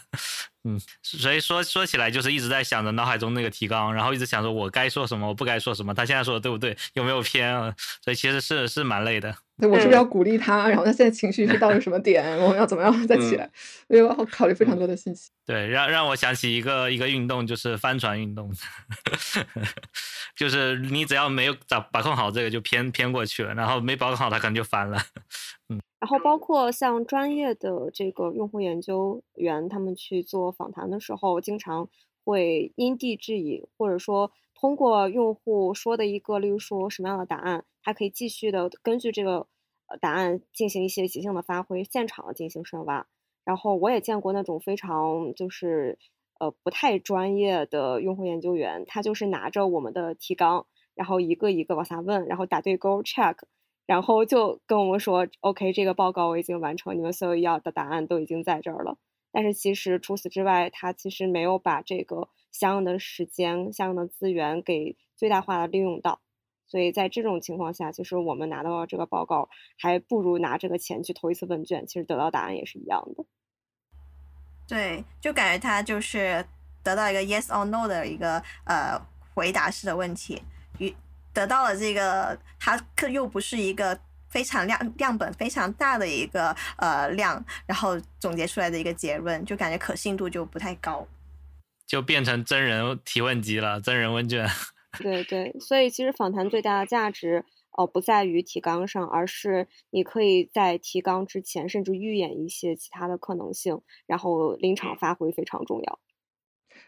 [0.64, 7.74] 嗯，所以说说起来就是一直在想着脑海中那个提纲，然后一直想着我该说什么，我不该说什么，他现在说的对不对，有没有偏啊？
[8.04, 9.36] 所以其实是是蛮累的。
[9.60, 10.68] 对我是不是要鼓励他？
[10.68, 12.38] 然后他现在情绪是到了什么点？
[12.40, 13.50] 我们要怎么样再起来？
[13.90, 15.32] 我要考虑非常多的信息。
[15.46, 18.52] 对，让让我想起一个一个运动，就是帆船运动，
[20.38, 25.02] 就是你只要没有把把控好这个，就偏偏过去了，然后没把控好，他可能就翻了。
[25.70, 25.82] 嗯。
[26.02, 31.88] 然后包括像专业的这个用户研究员，他们去做访谈的时候，经常
[32.26, 39.46] 会因地制宜，或者说通过用户说的一个，例如说什么样的答案，他可以继续的根据这个
[40.00, 43.06] 答案进行一些即兴的发挥，现场进行深挖。
[43.44, 46.00] 然后我也见过那种非常就是
[46.40, 53.36] 呃不太专业的用户研究员，他就是拿着我们的提纲，然后一个一个往下问，然后打对勾 check。
[53.92, 58.98] 然后就跟我们说，OK，这个报告我已经完成，你们所有要的答案都已经在这儿了。
[59.34, 66.22] 但是其实除此之外，他其实没有把这个相应的时间、相应的资源给最大化的利用到。
[66.68, 73.26] 所以在这种情况下，其实我们拿到这个报告，还不如拿这个钱去投一次问卷，其实得到答案也是一样的。
[74.70, 76.46] 对，就感觉他就是
[76.82, 78.98] 得到一个 yes or no 的一个呃
[79.36, 80.42] 回答式的问题
[80.80, 80.96] 与。
[81.34, 91.08] 得到了这个，它可又不是一个非常量量本非常大的一个呃量，然后总结出来的一个结论，就感觉可信度就不太高，
[91.86, 94.48] 就变成真人提问机了，真人问卷。
[95.00, 106.00] 对对，所以其实访谈最大的价值哦，不在于提纲上，而是你可以在提纲之前，甚至预演一些其他的可能性，然后临场发挥非常重要。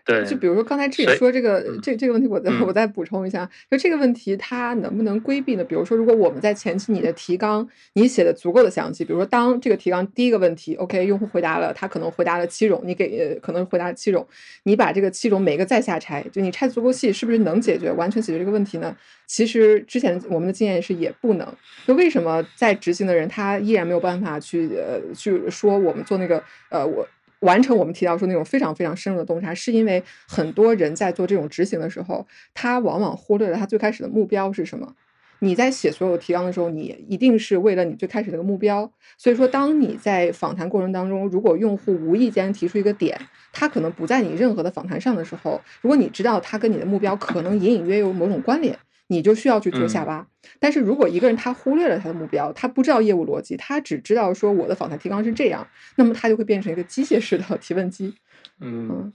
[0.06, 5.64] 对，就比如说刚才志己说这个这这个问题，我再我再补充一下，就这个问题它能不能规避呢？
[5.64, 14.28] 比如说，如果我们在前期你的提纲你写的足够的详细，比如说当这个提纲第一个问题，OK，用户回答了，他可能回答了七种，你给可能回答了七种，
[14.64, 18.94] 你把这个七种每个再下拆，就你拆足够细，是不是能解决完全解决这个问题呢？
[19.26, 21.48] 其实之前我们的经验是也不能。
[21.88, 27.08] 就为什么在执行的人他依然没有办法去呃去说我们做那个呃我。
[27.44, 34.96] 完成我们提到说那种非常非常深入的洞察，是因为很多人在做这种执行的时候，他往往忽略了他最开始的目标是什么。
[35.40, 38.90] 你在写所有提纲的时候，你一定是为了你最开始那个目标。
[39.18, 43.20] 所以说，当你在访谈过程当中，如果用户无意间提出一个点，
[43.52, 48.78] 他可能不在你任何的访谈上的时候，如果你知道他跟你的目标可能隐隐约有某种关联。
[49.08, 50.28] 你就需要去做下挖，
[50.60, 58.16] 但是如果一个人他忽略了他的目标，他不知道业务逻辑，他只知道说我的访谈提纲是这样，那么他就会变成一个机械式的提问机，
[58.60, 59.12] 嗯。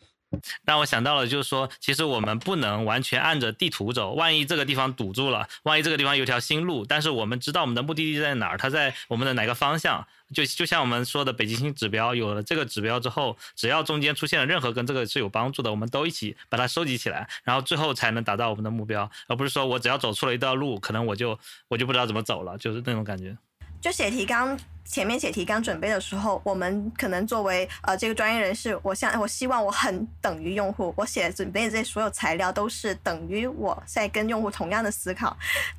[0.65, 4.13] 让我想到了，就是说，其实我们不能完全按着地图走。
[4.13, 10.07] 万一这个地方堵住了，万一这个地方有条新路，但是我们知道我们的目的地在哪儿，它在我们的哪个方向？
[10.35, 23.35] 就就像我们说的北极星指标，有了这个指标之后，只要中间出现了任何跟这个是有帮助的，我们都一起把它收集起来，然后最后才能达到我们的目标，而不是说我只要走出了一段路，可能我就我就不知道怎么走了，就是那种感觉。
[23.81, 35.37] 就写提纲，前面写提纲准备的时候，我们可能作为呃这个专业人士，我想我希望我很等于用户，我写准备的这些所有材料都是等于我在跟用户同样的思考，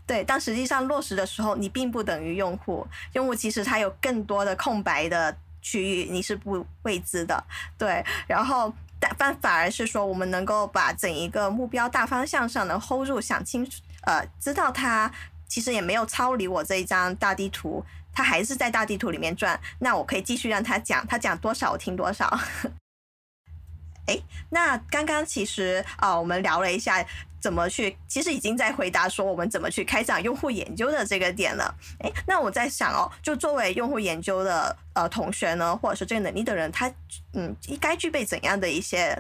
[0.08, 0.24] 对。
[0.24, 7.44] 但实际上落实的时候，你并不等于用户，用户其实他有更多的空白的区域，你是不未知的，
[7.78, 8.04] 对。
[8.28, 15.12] 然后但反反而是说，我们能够把整一个目标大方向上能 hold 住，想清楚，呃，知道它。
[15.50, 17.84] 其实也没有超离我这一张大地图
[18.14, 22.40] 他还是在大地图里面转，那我可以继续让他讲，他讲多少我听多少。
[24.08, 24.18] 哎，
[24.50, 27.06] 那刚刚其实啊，我们聊了一下
[27.40, 31.74] 怎么去，其实已经在回答说我们怎么去开展用户研究的这个点了。
[32.00, 36.92] 哎，那我在想哦，就作为用户研究的呃同学呢，或者是这个能力的人，他
[37.34, 39.16] 嗯应该具备怎样的一些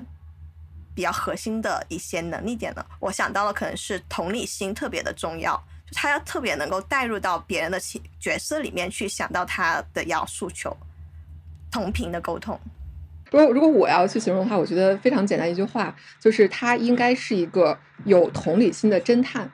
[0.95, 2.83] 比较核心的一些能力点呢？
[2.99, 5.63] 我想到了，可能是同理心特别的重要，
[5.93, 7.79] 他要特别能够带入到别人的
[8.19, 10.75] 角色里面去，想到他的要诉求，
[11.71, 12.59] 同频的沟通。
[13.31, 19.51] 如果如果我要去形容的话，我觉得非常简单一句话，就是他应该是一个有同理心的侦探。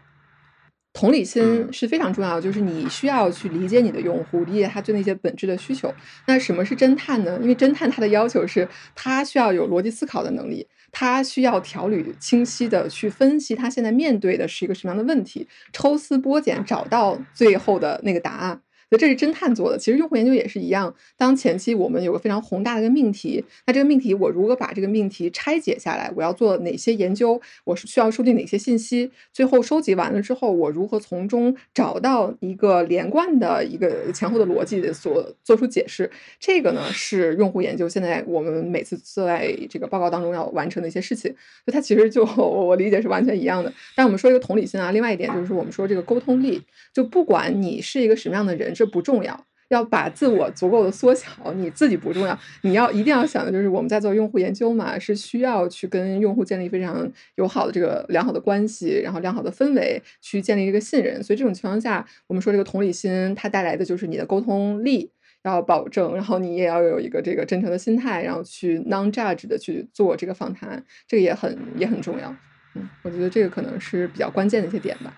[0.93, 5.93] 同理心是非常重要的，就是你需要去理解你的用户，理解他对那些本质的需求。
[6.25, 7.37] 那什么是侦探呢？
[7.41, 8.65] 因为侦探他的要求是，
[8.95, 10.65] 他需要有逻辑思考的能力，
[10.97, 18.61] 他需要条理清晰的去分析他现在面对的是一个什么样的问题，抽丝剥茧找到最后的那个答案。
[18.89, 20.93] 所以这是侦探做的，其实用户研究也是一样。
[21.17, 26.11] 当前期我们有个非常宏大的一个命题，那这个命题我如何把这个命题拆解下来？
[26.15, 27.41] 我要做哪些研究？
[27.63, 29.09] 我是需要收集哪些信息？
[29.33, 36.09] 最后收集完了之后，我如何从中找到一个连贯的一个前后的逻辑所做出解释？
[36.39, 41.33] 这个呢是用户研究现在我们每次在这个报告当中要完成的一些事情。
[41.65, 43.73] 就它其实就 我理解是完全一样的。
[43.95, 46.61] 但我们说一个同理心啊，另外一点就是我们说这个沟通力，
[46.93, 48.74] 就不管你是一个什么样的人。
[48.75, 51.27] 这不重要，要把自我足够的缩小。
[51.55, 61.23] 你自己不重要，你要一定要想的就是我们在做用户研究嘛，是需要去跟用户建立非常友好的这个良好的关系，然后良好的氛围，去建立一个信任。
[61.23, 65.09] 所以这种情况下，我们说这个同理心，它带来的就是你的沟通力
[65.43, 72.35] 要保证，然后你也要有一个这个真诚的心态，然后去 non judge 的去做这个访谈，这个也很也很重要。
[72.75, 75.13] 嗯，我觉得这个可能是比较关键的一些点吧。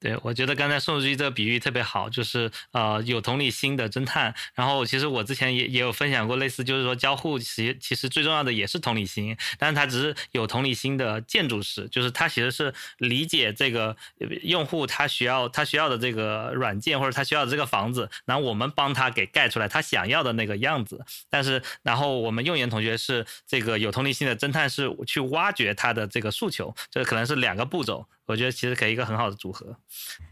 [0.00, 4.34] 对，我觉得刚才宋书记这个比喻特别好，就是呃有同理心的侦探。
[4.54, 13.94] 然后其实我之前也也有分享过类似，就是说交互其其实最重要的也是同理心，但是它只是有同理心的建筑师，就是他其实是理解这个
[14.42, 21.04] 用户他需要他需要的这个软件或者他需要的这个房子，然后我们帮他给盖出来他想要的那个样子。
[21.28, 28.06] 但是然后我们用研同学是这个有同理心的侦探，是去挖掘他的这个诉求，这可能是两个步骤。
[28.26, 29.76] 我觉得其实可以一个很好的组合。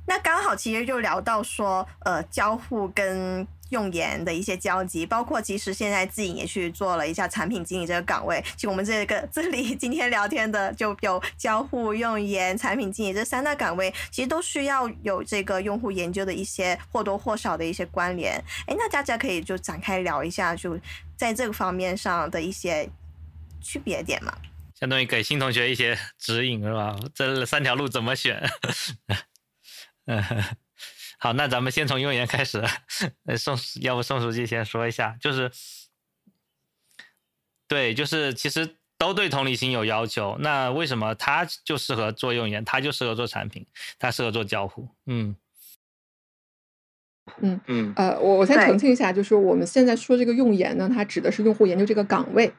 [0.06, 8.42] 那刚好其实就聊到说，呃，交互跟用研的一些交集，包括其实现在自己也去做了一下产品经理这个岗位。
[8.54, 18.32] 其实我们这个这里 今天聊天的就有交互、用研、产品经理这三大岗位，其实都需要有这个用户研究的一些或多或少的一些关联。
[18.66, 20.78] 哎，那大家可以就展开聊一下，就
[21.16, 22.88] 在这个方面上的一些
[23.60, 24.32] 区别点嘛。
[24.78, 26.96] 相当于给新同学一些指引是吧？
[27.12, 28.48] 这三条路怎么选？
[30.06, 30.22] 嗯，
[31.18, 32.62] 好，那咱们先从用研开始。
[33.36, 35.50] 宋，要不宋书记先说一下，就是，
[37.66, 40.36] 对，就是其实都对同理心有要求。
[40.38, 43.66] 那为什么他就适合做用研，他就适合做产品，
[43.98, 44.88] 他适合做交互？
[45.06, 45.34] 嗯，
[47.40, 52.52] 嗯嗯，呃，我我先澄清一下，就是我们现在说这个用研呢，它指的是用户研究这个岗位。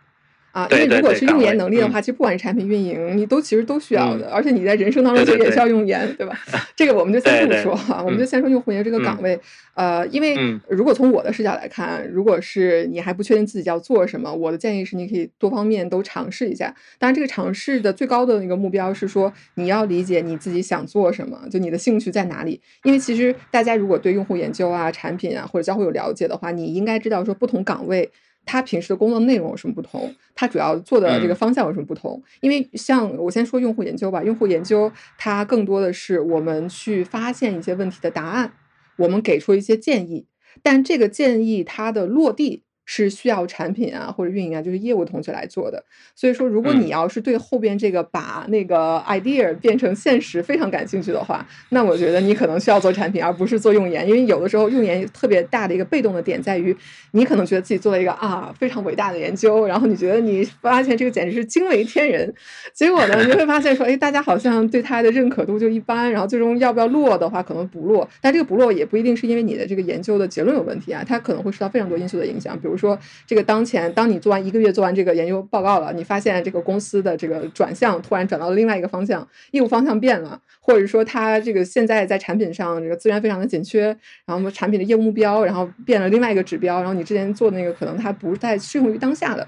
[0.52, 6.39] 啊，因为如果是用研能力的话，其实不管是产品运营，你都其实都需要的，而且你在人生当中其实也需要用研，对吧？
[6.76, 9.39] 这个我们就先不说哈，我们就先说用户研这个岗位。
[9.76, 10.36] 呃，因为
[10.68, 16.74] 如果从我的视角来看，如果是你还不确定自己要做什么，我的建议是你可以多方面都尝试一下。
[16.97, 22.60] 当然，这个尝试的最高的那个目标是说，你要理解你自己想做什么，就你的兴趣在哪里。
[22.84, 28.10] 因为其实大家如果对用户研究啊、产品啊或者交互有了解的话，你应该知道说不同岗位。
[28.45, 30.13] 他平时的工作内容有什么不同？
[30.33, 32.21] 他主要做的这个方向有什么不同？
[32.41, 38.53] 因为像我先说用户研究吧，用户研究它更多的是我们去发现一些问题的答案，
[38.97, 40.25] 我们给出一些建议，
[40.63, 42.63] 但这个建议它的落地。
[42.91, 45.83] 是需要产品啊或者运营啊，就是业务同学来做的。
[46.15, 54.07] 所以说，如果你要是对后边这个把那个 idea 变成现实非常感兴趣的话，那我觉得你可能需要做产品，而不是做用研。
[54.07, 56.75] 因为有的时候用研特别大的一个被动的点在于，
[57.11, 62.33] 你可能觉得自己做了一个啊非常伟大的研究，然后你觉得你发现这个简直是惊为天人，
[62.73, 68.09] 结果呢，你会发现说，哎，大家好像对它的认可度就一般，然后最终要不要落的话，可能不落。
[68.19, 72.78] 但这个不落也不一定是因为你的这个研究的结论有问题啊，它可能会受到非常多因素的影响，比如。
[72.80, 89.47] 说这个当前，当你做完一个月做完这个研究报告了，你发现这个公司的这个转向突然转到了另外一个方向，业务方向变了，或者说它这个现在在产品上这个资源非常的紧缺，然后产品的业务目标然后变了另外一个指标，然后你之前做的那个可能它不太适用于当下的。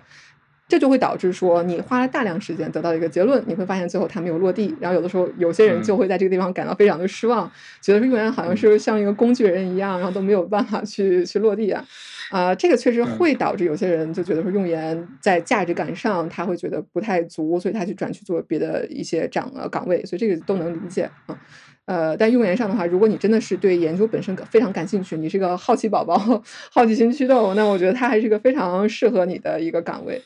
[0.68, 7.52] 这就会导致说你花了大量时间得到一个结论，你会发现最后它没有落地，然后有的时候有些人就会在这个地方感到非常的失望，
[7.82, 11.84] 觉得说用研好像是像一个工具人一样，然后都没有办法去去落地啊。
[12.32, 21.38] 啊，这个确实会导致有些人就觉得说用研在价值感上他会觉得不太足，所以他去转去做别的一些岗呃岗位，所以这个都能理解啊。
[21.86, 26.18] 呃，但用研上的话，如果你真的是对研究本身非常感兴趣，你是个好奇宝宝、
[26.72, 30.22] 好奇心驱动，那我觉得它还是个非常适合你的一个岗位。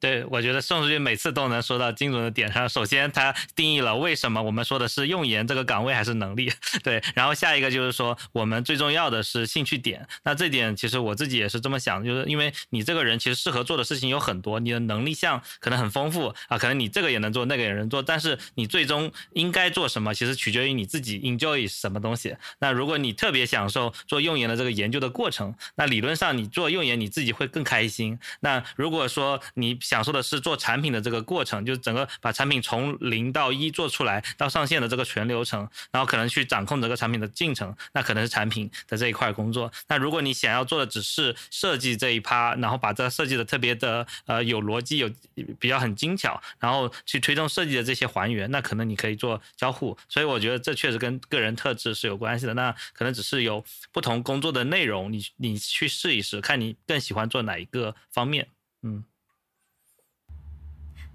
[0.00, 2.66] 对，我觉得宋书记每次都能说到精准的点上。
[2.66, 6.50] 首先，他定义了为什么我们说的是用研这个岗位还是能力。
[6.82, 10.08] 对，然后下一个就是说，我们最重要的是兴趣点。
[10.24, 22.34] 那这点其实我自己也是这么想，就是因为你这个人其实适合做的事情有很多，你的能力项可能很丰富啊，可能你这个也能做，那个也能做，但是你最终应该做什么，其实取决于你自己 enjoy 什么东西。
[22.60, 28.18] 那如果你特别享受做用研的这个研究的过程，那理论上你做用研你自己会更开心。
[28.40, 39.68] 那如果说你享受的是做产品的这个过程，就是整个把产品从零到一做出来到上线的这个全流程，然后可能去掌控整个产品的进程，那可能是产品的这一块工作。
[39.88, 45.10] 那如果你想要做的只是设计这一趴，然后把这设计的特别的呃有逻辑、有
[45.58, 49.98] 比较很精巧，然后去推动设计的这些还原，那可能你可以做交互。
[50.08, 52.54] 所以我觉得这确实跟个人特质是有关系的。
[52.54, 58.46] 那可能只是有不同工作的内容，你你去试一试，看你更喜欢做哪一个方面，
[58.82, 59.04] 嗯。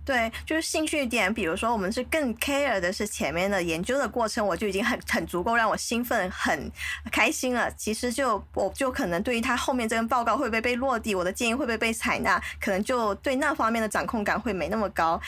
[0.06, 6.72] 对，就是兴趣点，比如说我们是更 care 的是前面的研究的过程，我就已经很很足够让我兴奋、很
[7.12, 7.72] 开心了。
[7.72, 15.20] 其实就我就可能对于他后面这份报告会不会被落地，我的建议会不会被采纳，可能就对那方面的掌控感会没那么高。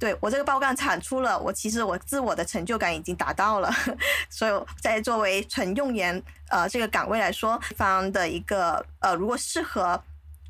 [0.00, 3.72] 对我这个报告产出了，我其实我自我的成就感已经达到了。
[4.28, 10.02] 所以在作为纯用研呃这个岗位来说，方的一个呃如果适合。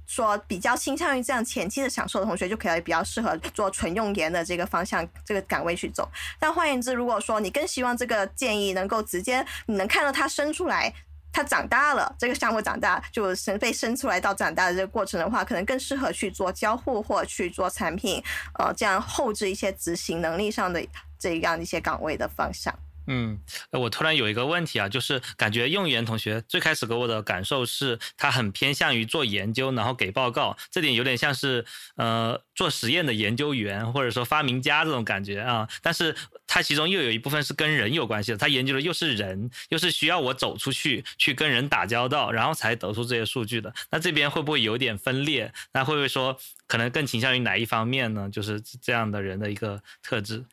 [0.07, 6.09] 说比较倾向于这样前期的享受的同学，就可以比较适合做纯用研的这个方向、这个岗位去走。
[6.39, 10.93] 但换言之，如果说你更希望这个建议能够直接你能看到它生出来，
[11.33, 18.23] 它长大了，这个项目长大就生被生出来到长大的这个过程的话，可能更适合去做交互或去做产品，
[18.59, 20.87] 呃，这样后置一些执行能力上的
[21.19, 22.73] 这样一些岗位的方向。
[23.07, 23.39] 嗯，
[23.71, 31.65] 我突然有一个问题啊，就是感觉用研同学最开始给我的感受是，他很偏向于做研究，然后给报告，这点有点像是
[31.97, 35.69] 呃做实验的研究员或者说发明家这种感觉啊。
[35.83, 36.15] 但是
[36.47, 43.73] 他其中又有一部分是跟人有关系的，他研究的又是人，又是需要我走出去去跟人打交道，然后才得出这些数据的。
[43.91, 45.53] 那这边会不会有点分裂？
[45.73, 48.31] 那会不会说可能更倾向于哪一方面呢？
[48.31, 50.45] 就是这样的人的一个特质。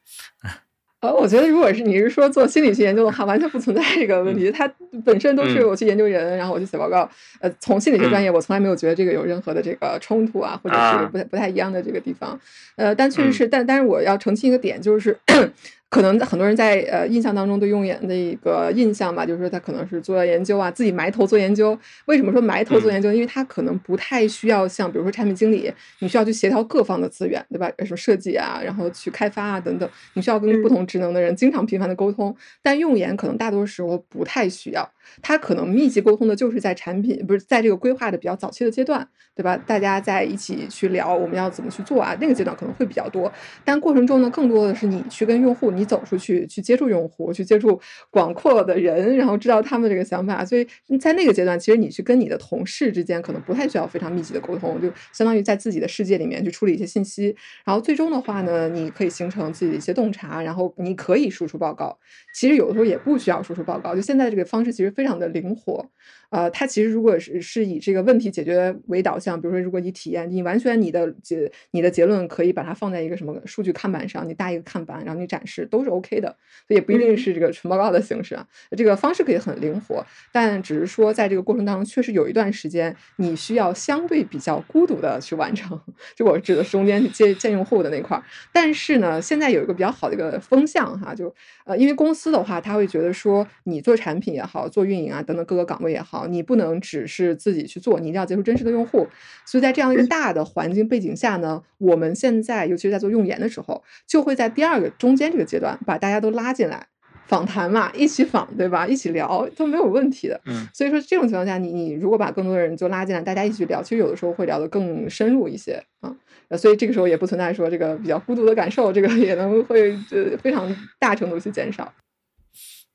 [1.02, 4.52] 呃，我觉得如果是你是说做心理学研究的话，完全不存在这个问题。
[4.52, 4.72] 它
[5.04, 7.10] 本身都是我去研究人，然后我去写报告。
[7.40, 12.40] 呃，从心理学专业，我从来没有觉得这个有任何的这个冲突啊，或者是不太不太一样的这个地方。
[12.76, 15.18] 呃，但确实是，但但是我要澄清一个点，就是。
[15.92, 21.78] 可能很多人在呃印象当中对用研的一个印象吧，就是说他可能是做研究啊，自己埋头做研究。
[22.06, 23.12] 为什么说埋头做研究？
[23.12, 25.70] 因为他可能不太需要像比如说产品经理，
[26.00, 27.70] 你需要去协调各方的资源，对吧？
[27.80, 32.34] 什么设计啊，然后去开发啊等等，你需要跟不同职能的人经常频繁的沟通。
[32.62, 34.90] 但用研可能大多时候不太需要，
[35.22, 39.58] 他可能密集沟通的就是在产品不是在这个规划的比较早期的阶段，对吧？
[39.58, 43.30] 大家在一起去聊我们要怎么去做啊，那个阶段可能会比较多。
[43.66, 45.81] 但过程中呢，更多的是你去跟用户你。
[45.82, 47.80] 你走出去，去接触用户，去接触
[48.12, 50.46] 广阔的人，然后知道他们这个想法。
[50.46, 50.66] 所以
[51.00, 57.36] 在那个阶段，其实你去跟你的同事之间，可能不太需要非常密集的沟通，就相当于在自己的世界里面去处理一些信息。
[57.66, 61.98] 然后最终的话呢，你可以形成自己的一些洞察，然后你可以输出报告。
[62.36, 65.90] 其实有的时候也不需要输出报告，就现在这个方式其实非常的灵活。
[66.32, 76.30] 呃，它其实如果是是以这个问题解决为导向，比如说如果你体验，你完全你的结你的结论可以把它放在一个什么数据看板上，你搭一个看板，然后你展示都是 OK 的，
[76.66, 78.48] 所以也不一定是这个纯报告的形式啊。
[78.78, 85.78] 这个方式可以很灵活，但只是说在这个过程当中，确实有一段时间你需要相对比较孤独的去完成，
[86.16, 88.24] 就我指的是中间接见用户的那块儿。
[88.54, 91.34] 但是呢，现在有一个比较好的一个风向哈，就
[91.66, 96.21] 呃，因为公司的话，他会觉得说你做产品也好，做运营啊等等各个岗位也好。
[96.28, 99.08] 你不能只是自己去做，你一定要接触真实的用户。
[99.46, 106.88] 所以在这样一个大的环境背景下呢，我们现在尤其是在做用研的时候，就会在第二个中间这个阶段把大家都拉进来
[107.28, 108.86] 访谈嘛，一起访，对吧？
[108.86, 110.40] 一起聊都没有问题的。
[110.46, 116.14] 嗯，所以说这种情况下，你你如果把更多的人就拉进来，大家一起聊，其实有的时候会聊得更深入一些啊。
[116.58, 121.94] 所以这个时候也不存在说这个比较孤独的感受，这个也能会呃非常大程度去减少。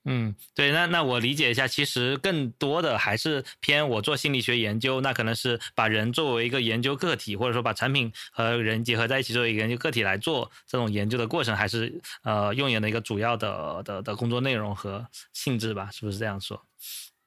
[0.09, 15.90] 嗯，对，那那我理解一下，其实更多的还是偏我做心理学研究，那可能是把人作为一个研究个体，或者说把产品和人结合在一起作为一个研究个体来做这种研究的过程，还是呃用眼的一个主要的的的工作内容和性质吧？
[15.90, 16.64] 是不是这样说？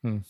[0.04, 0.24] 嗯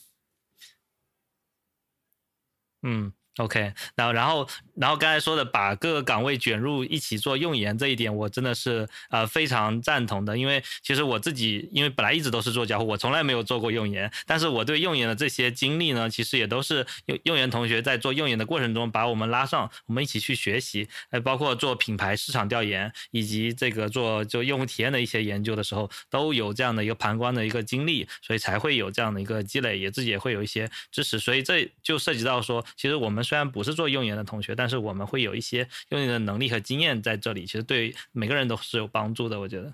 [2.82, 3.14] 嗯。
[3.40, 10.38] OK，然后然后然后刚才说的把各个岗位卷入一起做用研这一点，我真的是呃非常赞同的。
[10.38, 33.24] 因为其实我自己因为本来一直都是做交互，我从来没有做过用研，但是我对用研的这些经历呢，其实也都是用用研同学在做用研的过程中把我们拉上，我们一起去学习，呃，包括做品牌市场调研以及这个做就用户体验的一些研究的时候，都有这样的一个旁观的一个经历，所以才会有这样的一个积累，也自己也会有一些知识，所以这就涉及到说，其实我们。
[33.30, 39.40] 虽然不是做用研的同学，但是我们会有一些用研的能力和经验在这里，其实对每个人都是有帮助的。
[39.40, 39.72] 我觉得，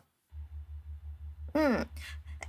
[1.53, 1.87] 嗯，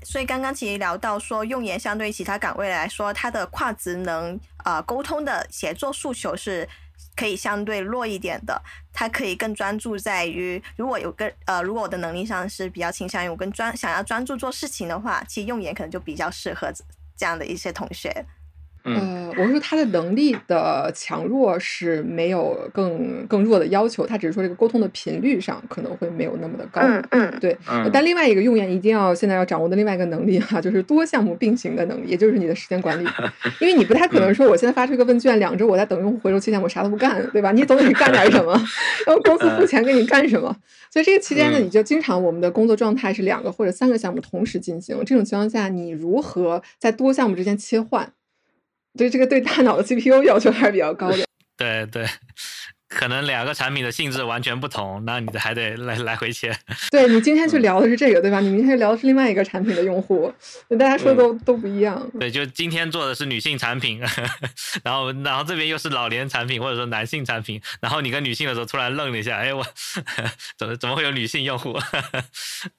[0.02, 6.68] 所以刚刚其实聊到说，用研相对于其他岗位来说，它的跨职能啊沟通的协作诉求是
[7.14, 8.60] 可以相对弱一点的。
[8.92, 16.72] 它可以更专注在于，如果有个呃，如果我的能力上是比较倾向于我更专想要专注做事情的话，其实用研可能就比较适合
[17.16, 18.26] 这样的一些同学。
[18.86, 26.80] 呃，我是说他的能力的强弱是没有更更弱的要求，他只是说这个沟通的频率上可能会没有那么的高。
[26.82, 27.56] 嗯嗯，对。
[27.92, 33.08] 但另外一个用眼一定要现在要掌握的另外一个能力哈，就是多项目并行的能力，也就是你的时间管理。
[33.60, 37.50] 因为你不太可能说我现在发出一个问卷，两周我在等用户回收期间我啥都不干，对吧？
[37.52, 38.52] 你总得干点什么，
[39.06, 40.54] 然后公司付钱给你干什么？
[40.92, 44.96] 所以这个期间呢，你就经常我们的工作状态是两个或者三个项目同时进行。
[45.04, 48.12] 这种情况下，你如何在多项目之间切换？
[48.96, 51.24] 对这个对大脑的 CPU 要求还是比较高的。
[51.56, 52.06] 对对，
[52.86, 56.54] 可能两个产品的性质完全不同，那你还得来来回切。
[56.90, 58.40] 对你今天去聊的是这个，对吧？
[58.40, 60.30] 你明天聊的是另外一个产品的用户，
[60.78, 62.10] 大家说的都都不一样。
[62.20, 63.98] 对，就今天做的是女性产品，
[64.84, 69.64] 然后然后这边又是老年产品或者说男性产品，然后你跟女性的时候突然愣了一下，哎我
[70.58, 71.74] 怎么怎么会有女性用户？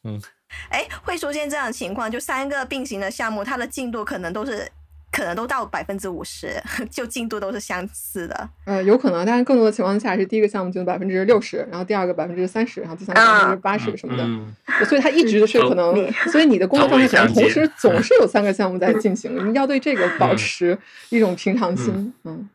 [0.03, 0.21] 嗯，
[0.69, 4.71] 哎，会出现这样的情况，就三个并行的项目，它的进度可能都是。
[5.11, 8.49] 可能都到百分之五十， 就进度都是相似的。
[8.65, 14.85] 呃，有可能，但是更多的情况下是第一个项目进度百分之六十，然后第二个百分之三十，然后第三个百分之八十什么的。
[14.85, 20.77] 所以它一直是可能， 所以你的工作状态可能同时总是有三个项目在 进行，你要对这个保持
[21.09, 22.49] 一种平常心，嗯。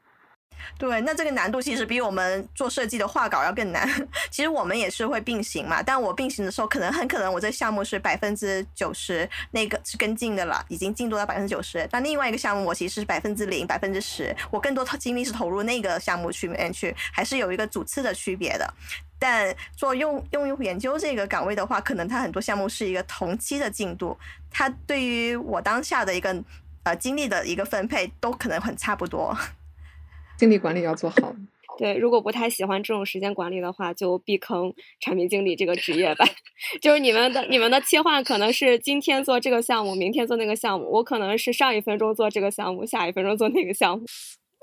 [0.78, 3.88] 对，那这个难度其实比我们做设计的画稿要更难。
[4.30, 11.86] 其实我们也是会并行嘛，但我并行的时候，可能很可能我这项目是百分之九十，那个是跟进的了，已经进度到百分之九十。
[11.90, 18.74] 但另外一个项目我其实是百分之零、百分之十，我更多精力是投入那个项目去面去，还是有一个主次的区别的。
[19.18, 24.18] 但做用用用户研究这个岗位的话，可能它很多项目是一个同期的进度，
[24.50, 26.42] 它对于我当下的一个
[26.82, 29.36] 呃精力的一个分配都可能很差不多。
[30.42, 31.32] 精力管理要做好。
[31.78, 36.24] 对，如果不太喜欢这种时间管理的话，就避坑产品经理这个职业吧。
[36.82, 40.90] 就是你们的你们的切换可能是今天做这个项目，明天做那个项目。
[40.90, 44.04] 我可能是上一分钟做这个项目，下一分钟做那个项目。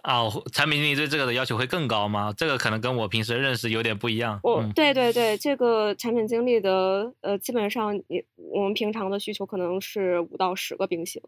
[0.04, 2.34] 哦，产品经理对这个的要求会更高吗？
[2.36, 4.38] 这个可能跟我平时认识有点不一样。
[4.44, 11.22] 哦，对对对，这个产品经理的呃，基本上你我们平常的需求可能是五到十个并行。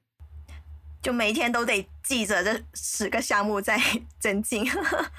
[1.02, 3.80] 就每天都得记着这十个项目在
[4.20, 4.64] 增进。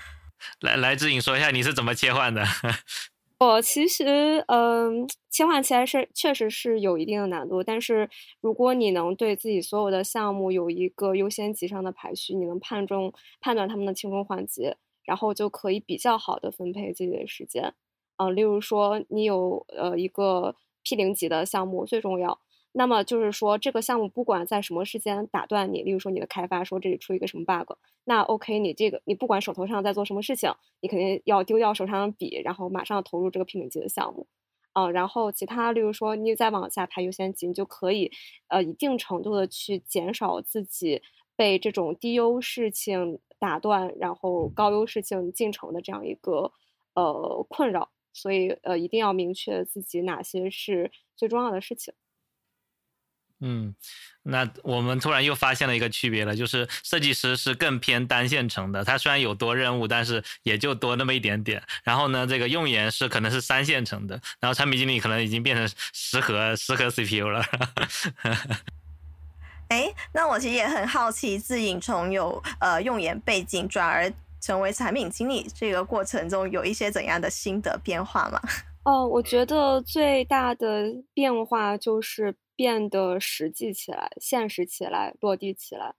[0.60, 2.44] 来，来志颖说一下你是怎么切换的？
[3.40, 8.08] 我其实，嗯，切换起来是确实是有一定的难度，但是
[8.40, 14.72] 如果你能对自己所有的项目有一个优先级上的排序，你能判中判断他们的轻重缓急，
[15.04, 17.74] 然后就可以比较好的分配自己的时间。
[18.18, 20.54] 嗯，例如说你有呃一个
[20.84, 22.40] P 零级的项目最重要。
[22.72, 30.50] 那么就是说，这个项目不管在什么时间打断你，例如说你的开发说这里出一个什么 bug，那 OK，你这个你不管手头上在做什么事情，
[30.80, 34.26] 你肯定要丢掉手上的笔，然后马上投入这个平顶级的项目，
[34.72, 38.10] 啊，然后其他例如说你再往下排优先级，你就可以
[38.48, 41.02] 呃一定程度的去减少自己
[41.36, 46.50] 被这种低优事情打断，然后高优事情进程的这样一个
[46.94, 51.92] 呃困扰，所以呃一定要明确自己哪些是最重要的事情。
[53.44, 53.74] 嗯，
[54.22, 61.60] 那我们突然又发现了一个区别了，就是设计师是更偏单线程的，他虽然有多任务，但是也就多那么一点点。
[61.82, 67.44] 然后呢，这个用研是可能是三线程的，然后产品经理可能已经变成十核十核 CPU 了。
[69.68, 78.40] 哎，那我其实也很好奇，自影从有呃用研背景转而成为产品经理这个过程中，有一些怎样的心得变化吗？
[78.84, 80.84] 哦，我觉得最大的
[81.14, 85.94] 变化就是变得实际起来、现实起来、落地起来。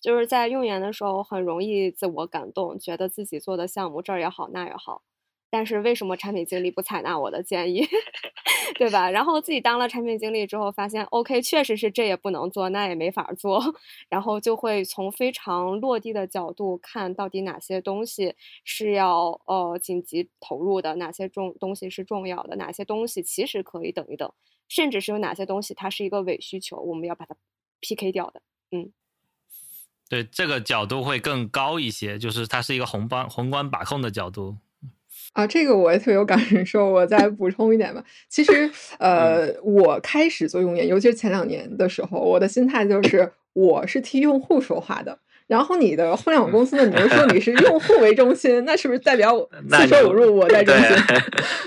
[0.00, 5.02] 就是在用研的时候，很容易自我感动，觉得自己做的项目这儿也好那也好。
[5.50, 7.86] 但是为什么产品经理不采纳我的建议，
[8.76, 9.08] 对吧？
[9.10, 13.62] 然后自己当了产品经理之后，发现 OK，确实是这也不能做，那也没法做，
[14.10, 18.34] 然后就会从非常落地的角度看到底哪些东西
[18.64, 24.32] 是要呃紧急投入的，哪些重东西是重要的，哪些东西其实可以等一等，
[24.68, 27.36] 甚至是有哪些东西它是一个伪需求，我们要把它
[27.80, 28.42] PK 掉的。
[28.70, 28.92] 嗯，
[30.08, 34.56] 对，这个角度会更高一些，就是它是一个宏观宏观把控的角度。
[35.32, 36.88] 啊，这个我也特别有感受。
[36.90, 38.04] 我再补充一点吧。
[38.28, 45.18] 其实，呃，我开始做用研，尤其是前两年的时候，我的心态就是，我是替用户说话的。
[45.46, 46.86] 然后你的互联网公司呢？
[46.86, 50.96] 你又说你是用户为中心，那是不是代表我四舍五入我在中心？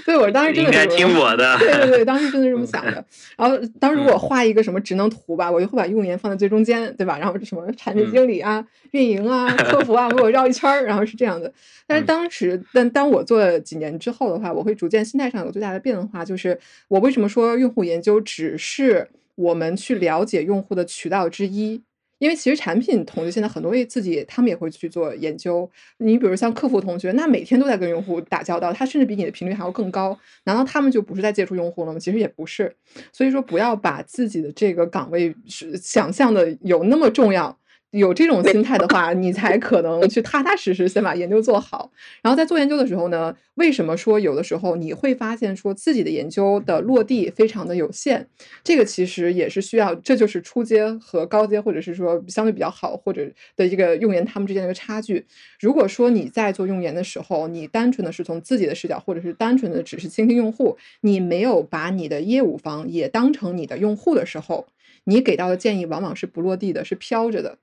[0.03, 1.55] 对，我当时真的应该听我的。
[1.59, 3.05] 对对对，当时真的这么想的。
[3.37, 7.19] 然后当时如果画一个什么职能图吧，我就会把用研放在最中间，对吧？
[7.19, 11.53] 然后什么产品经理啊、运营啊、 客服啊，给我绕一圈儿，然后是这样的。
[11.85, 16.25] 但是当时，但当我做了几年之后的话，我会逐渐心态上有最大的变化。
[16.25, 21.83] 就是我为什么说用户研究只是我们去了解用户的渠道之一？
[22.19, 25.69] 因为其实产品同学现在很多位自己他们也会去做研究。
[25.97, 30.17] 你比如像客服同学，那每天都在跟用户打交道，他甚至比你的频率还要更高。
[30.45, 31.99] 难道他们就不是在接触用户了吗？
[31.99, 32.75] 其实也不是。
[33.11, 37.57] 所以说，不要把自己的这个岗位是想象的有那么重要。
[37.97, 41.91] 有这种心态的话，你才可能去踏踏实实先把研究做好。
[42.21, 48.27] 然后在做研究的时候呢，为什么说有的时候你会发现说自己的研究的落地非常的有限？
[48.63, 55.25] 这个其实也是需要，这就是初阶和高阶，或者是说相对比较好或者的一个用研他们之间的一个差距。
[55.59, 64.67] 如果说你在做用研的时候，你单纯的是从自己的视角，或者是单纯的只是倾听用户，你没有把你的业务方也当成你的用户的时候，
[65.05, 67.57] 你给到的建议往往是不落地的，是飘着的。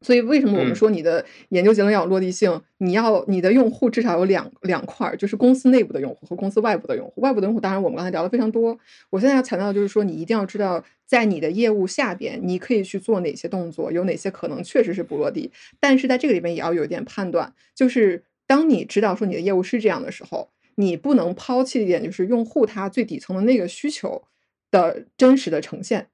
[0.00, 2.60] 所以，为什么我们说你的研究结论要有落地性？
[2.78, 7.20] 你要你的用户至少有两两块，就是公司内部的用户和公司外部的用户。
[7.20, 8.78] 外部的用户，当然我们刚才聊的非常多。
[9.10, 15.50] 我现在要强调的就是说，你一定要知道，在你的业务下边，你可以去做哪些动作，有哪些可能确实是不落地。
[15.80, 24.22] 但是在这个里面也要有一点判断，就是当你知道说你的业务是这样的时候，你不能抛弃一点，就是用户他最底层的那个需求
[24.70, 26.06] 的真实的呈现。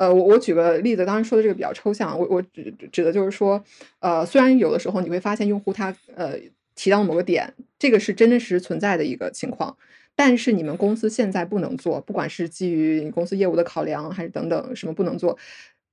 [0.00, 3.62] 呃，我我举个例子，当然说的这个比较抽象，我我指指的就是说，
[3.98, 6.32] 呃，虽然有的时候你会发现用户他呃
[6.74, 9.76] 提到某个点，这个是真真实实存在的一个情况，
[10.16, 15.36] 但是你们公司现在不能做，不管是基于你公司业务的考量，还是等等什么不能做，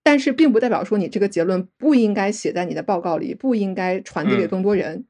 [0.04, 5.04] 但是并不代表说你这个结论不应该写在你的报告里，不应该传递给更多人。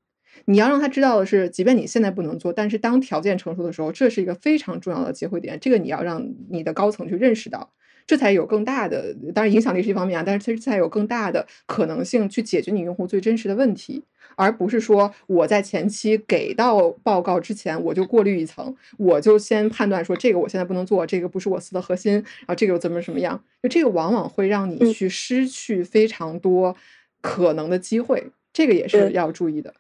[0.46, 7.72] 你要让他知道的是，即便你现在不能做，但是当条件成熟的时候，这是一个非常重要的机会点，这个你要让你的高层去认识到。
[8.08, 14.02] 这才有更大的，当然影响力是一方面啊，但是其实才有更大的可能性去解决你用户最真实的问题，
[14.38, 26.74] 而不是说我在前期给到报告之前我就过滤一层，我就先判断说这个我现在不能做，这个不是我司的核心，然后这个又怎么怎么样，就这个往往会让你去失去非常多
[27.20, 29.74] 可能的机会，这个也是要注意的。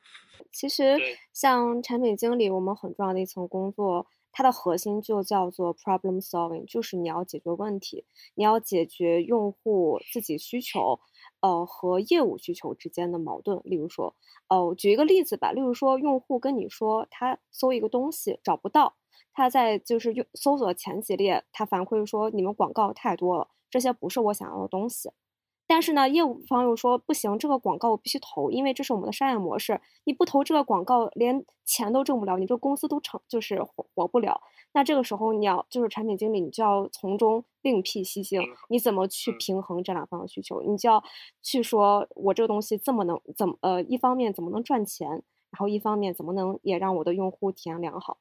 [0.51, 0.97] 其实
[1.31, 4.07] 像产品经理，我们很重要的一层工作。
[4.37, 10.99] 它的核心就叫做 problem solving，就是你要解决问题，你要解决用户自己需求，
[11.39, 13.59] 呃和业务需求之间的矛盾。
[13.63, 14.13] 例如说，
[14.47, 18.93] 呃，举一个例子吧，例如说，用户跟你说他搜一个东西找不到，
[19.33, 25.09] 他在就是用搜索前几列，他反馈说你们广告太多了，这些不是我想要的东西。
[25.67, 29.81] 但是呢，业务方又说不行，这个广告我必须投，因为这是我们的商业模式。
[30.05, 34.39] 你不投这个广告，连钱都挣不了，你这个公司都成就是活活不了。
[34.73, 40.61] 那这个时候，你要就是产品经理，你就要从中另辟蹊径，你怎么去平衡这两方的需求？
[40.61, 41.03] 你就要
[41.41, 48.17] 去说，我这个东西这么能怎么呃，一方面怎么能赚钱，然后一方面怎么能也让我的用户体验良好？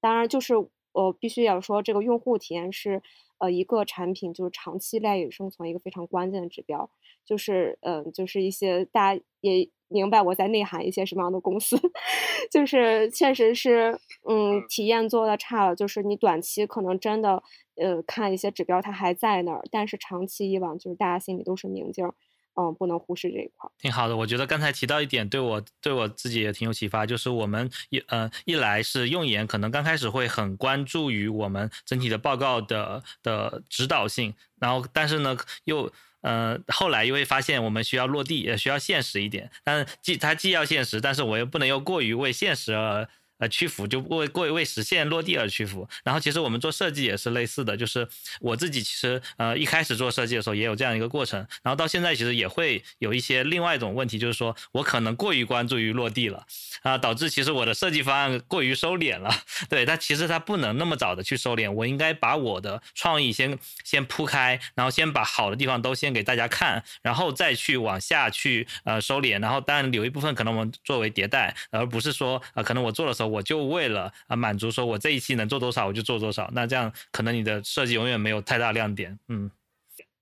[0.00, 0.54] 当然，就是
[0.92, 3.02] 我必须要说，这个用户体验是。
[3.42, 6.90] 呃，一个产品就是长期赖以生存一个非常关键的指标，
[7.24, 11.74] 就是嗯，就是一些大家也明白我在内涵一些什么样的公司，
[12.52, 17.42] 就是确实是嗯，体验做的差了，就是你短期可能真的
[17.76, 22.12] 呃看一些指标它还在那儿，但是长期以往就是大家心里都是明镜。
[22.56, 23.70] 嗯，不能忽视这一块。
[23.78, 35.90] 挺好的，我觉得刚才提到一点，对我对我自己也挺有启发，就是我们一呃一来是用研，可能刚开始会很关注于我们整体的报告的的指导性，然后但是呢又
[36.22, 39.50] 呃后来又会发现我们需要落地，也需要现实一点。
[39.64, 43.08] 但既它既要现实，但是我又不能又过于为现实而
[43.40, 45.88] 呃屈服，就为为为实现落地而屈服。
[46.04, 48.06] 然后其实我们做设计也是类似的，就是
[48.40, 56.46] 我自己其实呃一开始做设计的时候也有这样一个过程，然后到现在其实也会有一些另外一种问题，就是说我可能过于关注于落地了
[56.82, 59.30] 啊，导致其实我的设计方案过于收敛了。
[59.68, 79.50] 对，但其实它不能那么早的去收敛，我应该把我的创意先先铺开，然后先把好的地方都先给大家看，然后再去往下去呃收敛，然后当然有一部分可能我们作为迭代，而不是说啊可能我做的时候我就为了啊满足说我这一期能做多少我就做多少，那这样可能你的设计永远没有太大亮点，嗯。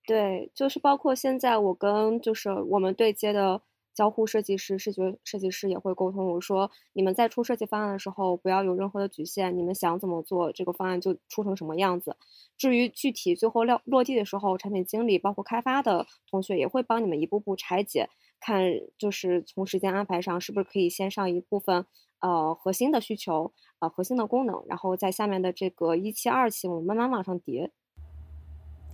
[0.06, 3.62] 对，就是包括现在我跟就是我们对接的。
[3.94, 6.24] 交互设计师、视觉设计师也会沟通。
[6.24, 12.16] 我说，你们在出设计方案的时候，不要有任何的局限，你们想怎么做，这个方案就出成什么样子。
[12.56, 18.62] 至于具体最后落落地的时候，产品经理包括开发的同学也会帮你们一步步拆解，看
[18.96, 21.84] 就是从时间安排上是不是可以先上一部分
[22.20, 27.70] 呃核心的需求呃核心的功能，然后在下面的这个一期、二期，我们慢慢往上叠。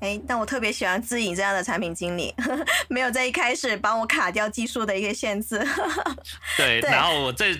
[0.00, 2.34] 哎，但我特别喜欢自颖这样的产品经理，
[2.88, 5.58] 没有在一开始帮我卡掉技术的一个限制。
[6.58, 7.54] 对，然后我这。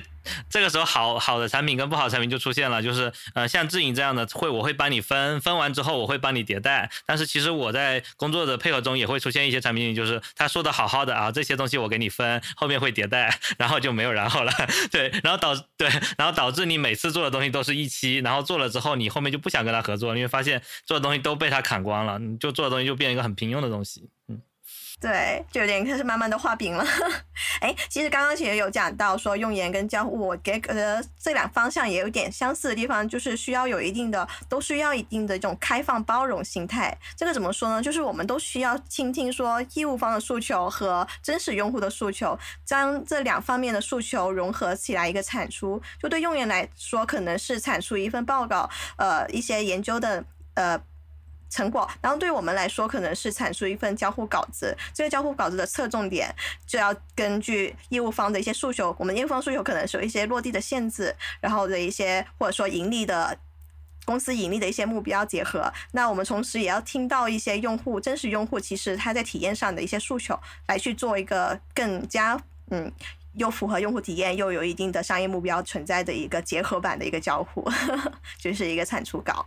[0.50, 6.90] 这个时候，好好的产品跟不好的产品就出现了，就是呃，像智影这样的会，我会帮你分分完之后，我会帮你迭代。
[7.06, 14.52] 但是其实我在工作的配合中也会出现一些产品，就是他说的好好的啊，这些东西我给你分，后面会迭代， 然后就没有然后了。
[14.90, 24.08] 对，然后导对，然后导致你每次做的东西都是一期，然后做了之后，你后面就不想跟他合作，因为发现做的东西都被他砍光了，你就做的东西就变一个很平庸的东西。
[24.28, 24.40] 嗯。
[25.01, 26.82] 对，就有点开始慢慢的画饼了。
[27.61, 36.97] 哎，其实刚刚其实有讲到说用言跟交互，我给呃这两方向也有点相似的地方，就是需要有一定的，都需要一定的这种开放包容心态。
[37.16, 37.82] 这个怎么说呢？
[37.82, 45.82] 就是我们都需要倾听说业务方的诉求和真实用户的诉求，将这两方面的诉求融合起来一个产出。
[46.01, 50.24] 就对用言来说，可能是产出一份报告，呃，一些研究的
[50.55, 50.80] 呃。
[51.55, 54.76] 成果，然后对我们来说，可能是产出一份交互稿子。
[54.92, 56.34] 这个交互稿子的侧重点
[56.66, 63.38] 就要根据业务方的一些诉求，我们业务方诉求可能是有一些落地的限制，然后的一些或者说盈利的
[64.05, 65.72] 公司盈利的一些目标结合。
[65.92, 70.36] 那我们同时也要听到一些用户真实用户其实他在体验上的一些诉求，
[70.66, 72.36] 来去做一个更加
[72.70, 72.90] 嗯
[73.34, 77.70] 又符合用户体验又有一定的商业目标存在的一个结合版的一个交互，
[78.40, 79.46] 就是一个产出稿。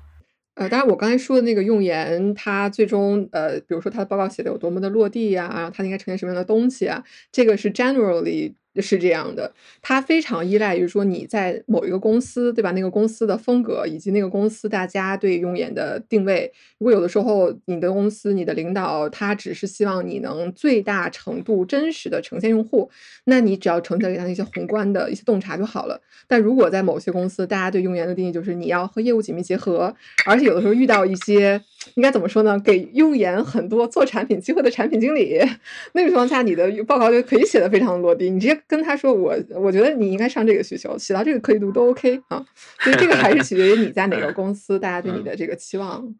[0.57, 8.53] 呃，当然，我刚才说的那个用言，它最终呃，比如说它的报告写的有多么的落地呀，然后它应该呈现什么样的东西啊，这个是 generally。
[8.81, 9.51] 是这样的，
[9.81, 12.71] 它非常依赖于说你在某一个公司，对吧？
[12.71, 16.51] 那个公司的风格以及那个公司大家对用眼的定位。
[16.77, 22.89] 如果有的时候你的公司、你的领导他只是希望你能最大程度真实的呈现用户，
[23.25, 25.99] 那你只要呈现给他一些宏观的一些洞察就好了。
[26.27, 31.59] 但如果在某些公司，大家对用眼的定义就是你要和业务紧密结合，而且有的时候遇到一些
[31.95, 32.59] 应该怎么说呢？
[32.59, 35.39] 给用眼很多做产品机会的产品经理，
[35.93, 38.61] 那个情况下你的报告就可以写的非常落地，你直接。
[38.67, 42.45] 跟他说我，我觉得你应该上这个需求，起到这个可以度都 OK 啊，
[42.79, 46.13] 所以这个还是取决于你在哪个公司，大家对你的这个期望。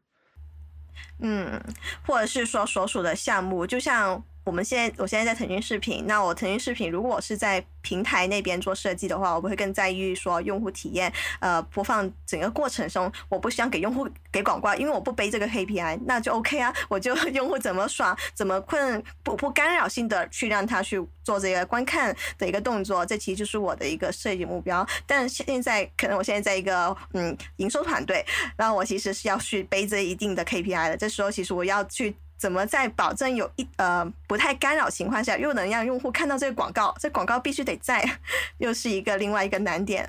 [1.20, 1.62] 嗯，
[2.06, 4.24] 或者是说所属的项目，就像。
[4.48, 6.08] 我们现在，我现在在腾讯视频。
[6.08, 11.12] 那我腾讯视频，如果我是在平台那边做设计的话，我不会更在意说用户体验。
[11.42, 16.74] 呃，播放整个过程中，我不想给用户给广告，因为我不背这个 KPI，那就 OK 啊。
[16.88, 24.88] 我就 用户怎么爽，怎么困，不不干扰性的去让他去做这个观看的一个动作，这其实就是我的一个设计目标。
[25.06, 28.26] 但现在可能我现在在一个嗯营收团队，
[28.58, 30.96] 那我其实是要去背着一定的 KPI 的。
[30.96, 32.16] 这时候其实我要去。
[32.38, 36.96] 怎么在保证有一呃不太干扰情况下，又能让用户看到这个广告？
[37.00, 38.04] 这广告必须得在，
[38.60, 40.08] 又是一个另外一个难点。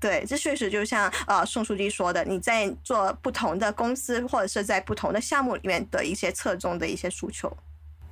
[0.00, 7.56] 对，这确实就像呃宋书记说的，你在做不同的公司或者是在不同的项目里面的一些侧重的一些诉求。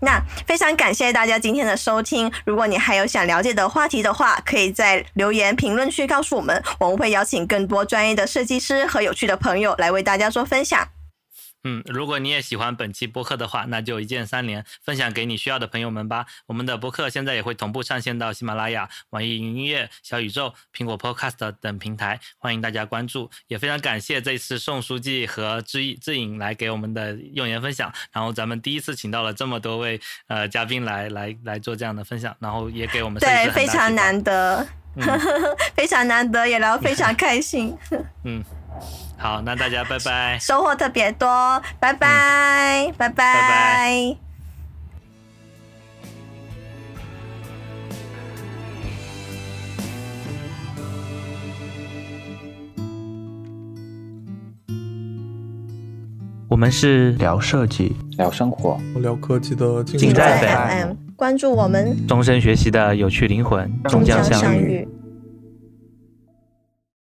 [0.01, 2.31] 那非常感谢大家今天的收听。
[2.45, 10.87] 如果你还有想了解的话题的话，可以在留言评论区告诉我们，我们会邀请更多专业的设计师和有趣的朋友来为大家做分享。
[11.69, 16.25] 嗯，如果你也喜欢本期播客的话，那就一键三连，分享给你需要的朋友们吧。
[16.47, 23.29] 我们的播客现在也会同步上线到喜马拉雅、网易云音乐、小宇宙、苹果 Podcast 等平台，欢迎大家关注。
[23.49, 27.93] 也非常感谢这次宋书记和志志颖来给我们的用言分享。
[28.13, 34.65] 然后咱们第一次请到了这么多位呃嘉宾来来来做这样的分享，然后也给我们对非常难得，
[35.75, 37.77] 非常难得，也聊非常 开心。
[38.23, 38.41] 嗯。
[39.17, 40.39] 好，那大家拜拜。
[40.39, 41.27] 收获特别多，
[41.81, 44.17] 拜拜，拜拜，拜拜。
[56.49, 64.89] 我们是聊设计、聊生活、聊科技的近在 FM，关注我们，终身学习的有趣灵魂终将相遇。